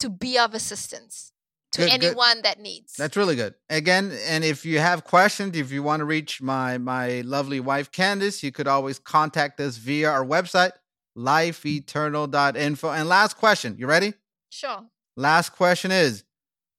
to 0.00 0.08
be 0.08 0.38
of 0.38 0.54
assistance 0.54 1.32
to 1.72 1.82
Good, 1.82 2.00
good. 2.00 2.04
anyone 2.06 2.42
that 2.42 2.58
needs. 2.58 2.94
That's 2.94 3.16
really 3.16 3.36
good. 3.36 3.54
Again, 3.68 4.12
and 4.26 4.42
if 4.42 4.64
you 4.64 4.78
have 4.78 5.04
questions, 5.04 5.56
if 5.56 5.70
you 5.70 5.82
want 5.82 6.00
to 6.00 6.04
reach 6.04 6.42
my 6.42 6.78
my 6.78 7.20
lovely 7.20 7.60
wife 7.60 7.92
Candace, 7.92 8.42
you 8.42 8.50
could 8.50 8.66
always 8.66 8.98
contact 8.98 9.60
us 9.60 9.76
via 9.76 10.10
our 10.10 10.24
website, 10.24 10.72
lifeeternal.info. 11.20 12.90
And 12.90 13.08
last 13.08 13.36
question, 13.36 13.76
you 13.78 13.86
ready? 13.86 14.14
Sure. 14.48 14.84
Last 15.16 15.50
question 15.50 15.90
is 15.90 16.24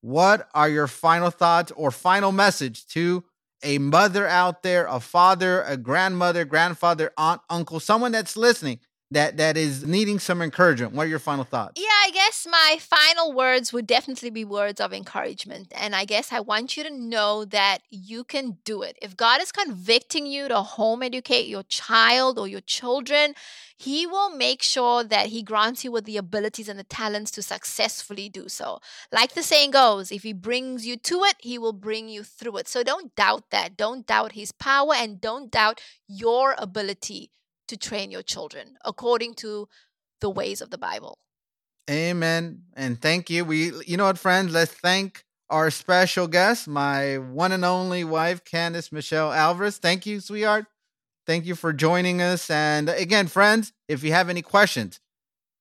What 0.01 0.49
are 0.53 0.69
your 0.69 0.87
final 0.87 1.29
thoughts 1.29 1.71
or 1.75 1.91
final 1.91 2.31
message 2.31 2.87
to 2.87 3.23
a 3.63 3.77
mother 3.77 4.27
out 4.27 4.63
there, 4.63 4.87
a 4.87 4.99
father, 4.99 5.61
a 5.63 5.77
grandmother, 5.77 6.45
grandfather, 6.45 7.11
aunt, 7.17 7.41
uncle, 7.49 7.79
someone 7.79 8.11
that's 8.11 8.35
listening 8.35 8.79
that 9.11 9.35
that 9.37 9.57
is 9.57 9.85
needing 9.85 10.19
some 10.19 10.41
encouragement? 10.41 10.93
What 10.93 11.05
are 11.05 11.09
your 11.09 11.19
final 11.19 11.43
thoughts? 11.43 11.79
Yeah, 11.79 11.87
I 12.05 12.11
guess 12.13 12.47
my 12.49 12.77
final 12.79 13.33
words 13.33 13.73
would 13.73 13.85
definitely 13.85 14.29
be 14.29 14.45
words 14.45 14.79
of 14.79 14.93
encouragement. 14.93 15.71
And 15.75 15.93
I 15.93 16.05
guess 16.05 16.31
I 16.31 16.39
want 16.39 16.77
you 16.77 16.83
to 16.83 16.89
know 16.89 17.43
that 17.45 17.79
you 17.89 18.23
can 18.23 18.57
do 18.63 18.81
it. 18.81 18.97
If 19.01 19.17
God 19.17 19.41
is 19.41 19.51
convicting 19.51 20.25
you 20.25 20.47
to 20.47 20.61
home 20.61 21.03
educate 21.03 21.47
your 21.47 21.63
child 21.63 22.39
or 22.39 22.47
your 22.47 22.61
children, 22.61 23.35
He 23.77 24.07
will 24.07 24.33
make 24.35 24.63
sure 24.63 25.03
that 25.03 25.27
He 25.27 25.43
grants 25.43 25.83
you 25.83 25.91
with 25.91 26.05
the 26.05 26.17
abilities 26.17 26.69
and 26.69 26.79
the 26.79 26.85
talents 26.85 27.31
to 27.31 27.41
successfully 27.41 28.29
do 28.29 28.47
so. 28.47 28.79
Like 29.11 29.33
the 29.33 29.43
saying 29.43 29.71
goes, 29.71 30.11
if 30.11 30.23
He 30.23 30.31
brings 30.31 30.87
you 30.87 30.95
to 30.95 31.23
it, 31.25 31.35
He 31.39 31.57
will 31.57 31.73
bring 31.73 32.07
you 32.07 32.23
through 32.23 32.57
it. 32.57 32.69
So 32.69 32.81
don't 32.81 33.13
doubt 33.15 33.49
that. 33.51 33.75
Don't 33.75 34.07
doubt 34.07 34.31
His 34.31 34.53
power 34.53 34.93
and 34.95 35.19
don't 35.19 35.51
doubt 35.51 35.81
your 36.07 36.55
ability 36.57 37.29
to 37.71 37.77
train 37.77 38.11
your 38.11 38.21
children 38.21 38.75
according 38.83 39.33
to 39.33 39.67
the 40.19 40.29
ways 40.29 40.61
of 40.61 40.69
the 40.69 40.77
Bible. 40.77 41.17
Amen. 41.89 42.63
And 42.75 43.01
thank 43.01 43.29
you. 43.29 43.45
We 43.45 43.71
you 43.87 43.97
know 43.97 44.05
what, 44.05 44.19
friends, 44.19 44.51
let's 44.53 44.73
thank 44.73 45.23
our 45.49 45.71
special 45.71 46.27
guest, 46.27 46.67
my 46.67 47.17
one 47.17 47.53
and 47.53 47.63
only 47.63 48.03
wife, 48.03 48.43
Candice 48.43 48.91
Michelle 48.91 49.31
Alvarez. 49.31 49.77
Thank 49.77 50.05
you, 50.05 50.19
sweetheart. 50.19 50.65
Thank 51.25 51.45
you 51.45 51.55
for 51.55 51.71
joining 51.71 52.21
us. 52.21 52.49
And 52.49 52.89
again, 52.89 53.27
friends, 53.27 53.71
if 53.87 54.03
you 54.03 54.11
have 54.11 54.29
any 54.29 54.41
questions, 54.41 54.99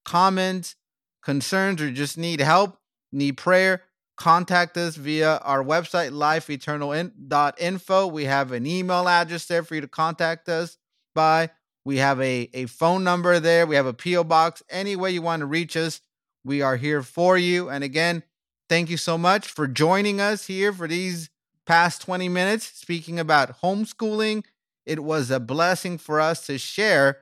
comments, 0.03 0.75
concerns, 1.23 1.81
or 1.81 1.91
just 1.91 2.17
need 2.17 2.41
help, 2.41 2.77
need 3.11 3.37
prayer, 3.37 3.83
contact 4.17 4.75
us 4.75 4.95
via 4.95 5.37
our 5.37 5.63
website, 5.63 6.11
lifeeternal.info. 6.11 8.07
We 8.07 8.25
have 8.25 8.51
an 8.51 8.65
email 8.65 9.07
address 9.07 9.45
there 9.45 9.63
for 9.63 9.75
you 9.75 9.81
to 9.81 9.87
contact 9.87 10.49
us 10.49 10.77
by. 11.15 11.51
We 11.85 11.97
have 11.97 12.21
a, 12.21 12.49
a 12.53 12.65
phone 12.67 13.03
number 13.03 13.39
there. 13.39 13.65
We 13.65 13.75
have 13.75 13.85
a 13.85 13.93
P.O. 13.93 14.23
box. 14.23 14.61
Any 14.69 14.95
way 14.95 15.11
you 15.11 15.21
want 15.21 15.41
to 15.41 15.45
reach 15.45 15.75
us, 15.75 16.01
we 16.43 16.61
are 16.61 16.77
here 16.77 17.01
for 17.01 17.37
you. 17.37 17.69
And 17.69 17.83
again, 17.83 18.23
thank 18.69 18.89
you 18.89 18.97
so 18.97 19.17
much 19.17 19.47
for 19.47 19.67
joining 19.67 20.21
us 20.21 20.45
here 20.45 20.71
for 20.71 20.87
these 20.87 21.29
past 21.65 22.01
20 22.01 22.29
minutes 22.29 22.65
speaking 22.65 23.19
about 23.19 23.61
homeschooling. 23.61 24.43
It 24.85 25.03
was 25.03 25.31
a 25.31 25.39
blessing 25.39 25.97
for 25.97 26.19
us 26.19 26.45
to 26.47 26.57
share 26.57 27.19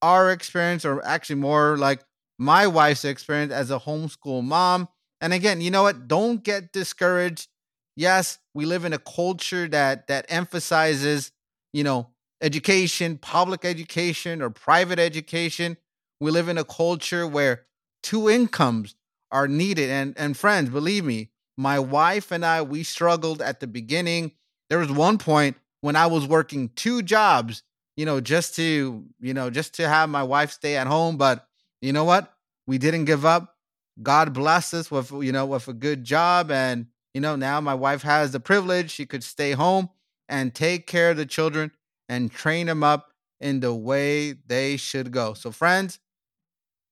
our 0.00 0.30
experience, 0.30 0.84
or 0.84 1.04
actually 1.04 1.36
more 1.36 1.76
like 1.76 2.00
my 2.38 2.66
wife's 2.66 3.04
experience 3.04 3.52
as 3.52 3.70
a 3.70 3.80
homeschool 3.80 4.44
mom. 4.44 4.88
And 5.20 5.32
again, 5.32 5.60
you 5.60 5.70
know 5.70 5.82
what? 5.82 6.06
Don't 6.06 6.44
get 6.44 6.72
discouraged. 6.72 7.48
Yes, 7.96 8.38
we 8.54 8.64
live 8.64 8.84
in 8.84 8.92
a 8.92 8.98
culture 8.98 9.66
that 9.68 10.06
that 10.06 10.26
emphasizes, 10.28 11.32
you 11.72 11.82
know, 11.82 12.10
education, 12.40 13.18
public 13.18 13.64
education 13.64 14.42
or 14.42 14.50
private 14.50 14.98
education. 14.98 15.76
We 16.20 16.30
live 16.30 16.48
in 16.48 16.58
a 16.58 16.64
culture 16.64 17.26
where 17.26 17.64
two 18.02 18.28
incomes 18.28 18.94
are 19.30 19.48
needed. 19.48 19.90
And 19.90 20.14
and 20.16 20.36
friends, 20.36 20.70
believe 20.70 21.04
me, 21.04 21.30
my 21.56 21.78
wife 21.78 22.30
and 22.30 22.44
I 22.44 22.62
we 22.62 22.82
struggled 22.82 23.42
at 23.42 23.60
the 23.60 23.66
beginning. 23.66 24.32
There 24.70 24.78
was 24.78 24.90
one 24.90 25.18
point 25.18 25.56
when 25.80 25.96
I 25.96 26.06
was 26.06 26.26
working 26.26 26.70
two 26.74 27.02
jobs, 27.02 27.62
you 27.96 28.04
know, 28.04 28.20
just 28.20 28.56
to, 28.56 29.04
you 29.20 29.34
know, 29.34 29.50
just 29.50 29.74
to 29.74 29.88
have 29.88 30.08
my 30.08 30.22
wife 30.22 30.52
stay 30.52 30.76
at 30.76 30.86
home, 30.86 31.16
but 31.16 31.46
you 31.80 31.92
know 31.92 32.04
what? 32.04 32.32
We 32.66 32.78
didn't 32.78 33.06
give 33.06 33.24
up. 33.24 33.56
God 34.02 34.32
blessed 34.32 34.74
us 34.74 34.90
with, 34.90 35.10
you 35.10 35.32
know, 35.32 35.46
with 35.46 35.68
a 35.68 35.72
good 35.72 36.04
job 36.04 36.50
and 36.50 36.86
you 37.14 37.20
know, 37.20 37.36
now 37.36 37.60
my 37.60 37.74
wife 37.74 38.02
has 38.02 38.30
the 38.32 38.38
privilege 38.38 38.90
she 38.90 39.06
could 39.06 39.24
stay 39.24 39.52
home 39.52 39.88
and 40.28 40.54
take 40.54 40.86
care 40.86 41.10
of 41.10 41.16
the 41.16 41.26
children 41.26 41.72
and 42.08 42.30
train 42.30 42.66
them 42.66 42.82
up 42.82 43.12
in 43.40 43.60
the 43.60 43.74
way 43.74 44.32
they 44.32 44.76
should 44.76 45.10
go. 45.12 45.34
So, 45.34 45.50
friends, 45.50 45.98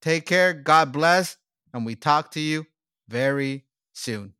Take 0.06 0.26
care. 0.26 0.52
God 0.52 0.92
bless. 0.92 1.36
And 1.74 1.84
we 1.84 1.96
talk 1.96 2.30
to 2.32 2.40
you 2.40 2.66
very 3.08 3.64
soon. 3.92 4.34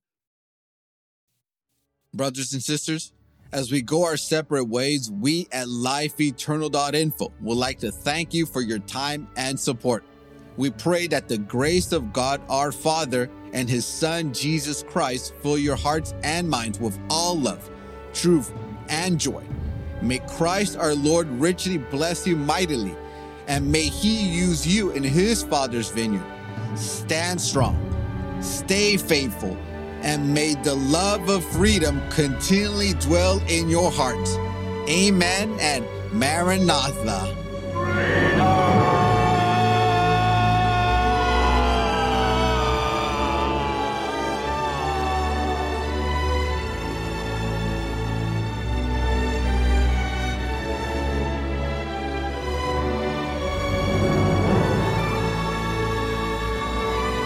Brothers 2.15 2.53
and 2.53 2.63
sisters, 2.63 3.13
as 3.53 3.73
we 3.73 3.83
go 3.83 4.05
our 4.05 4.17
separate 4.17 4.67
ways, 4.67 5.11
we 5.11 5.49
at 5.51 5.69
lifeeternal.info 5.69 7.33
would 7.41 7.59
like 7.59 7.81
to 7.81 7.91
thank 7.91 8.33
you 8.33 8.47
for 8.47 8.61
your 8.61 8.79
time 8.79 9.29
and 9.37 9.59
support. 9.59 10.05
We 10.57 10.71
pray 10.71 11.09
that 11.09 11.27
the 11.27 11.39
grace 11.39 11.91
of 11.91 12.13
God 12.13 12.41
our 12.49 12.71
Father 12.71 13.29
and 13.53 13.69
His 13.69 13.85
Son 13.85 14.33
Jesus 14.33 14.85
Christ 14.85 15.35
fill 15.43 15.59
your 15.59 15.75
hearts 15.75 16.15
and 16.23 16.49
minds 16.49 16.79
with 16.79 16.97
all 17.11 17.37
love, 17.37 17.69
truth, 18.15 18.53
and 18.89 19.19
joy. 19.19 19.45
May 20.03 20.19
Christ 20.21 20.77
our 20.77 20.95
Lord 20.95 21.29
richly 21.29 21.79
bless 21.79 22.27
you 22.27 22.37
mightily, 22.37 22.97
and 23.49 23.71
may 23.71 23.85
He 23.85 24.29
use 24.29 24.67
you 24.67 24.91
in 24.91 25.03
His 25.03 25.43
Father's 25.43 25.91
vineyard. 25.91 26.27
Stand 26.75 27.41
strong, 27.41 27.77
stay 28.41 28.97
faithful, 28.97 29.57
and 30.03 30.35
may 30.35 30.55
the 30.55 30.75
love 30.75 31.29
of 31.29 31.45
freedom 31.53 32.01
continually 32.11 32.93
dwell 32.95 33.41
in 33.49 33.69
your 33.69 33.91
hearts. 33.91 34.37
Amen 34.89 35.57
and 35.61 35.85
Maranatha. 36.13 37.46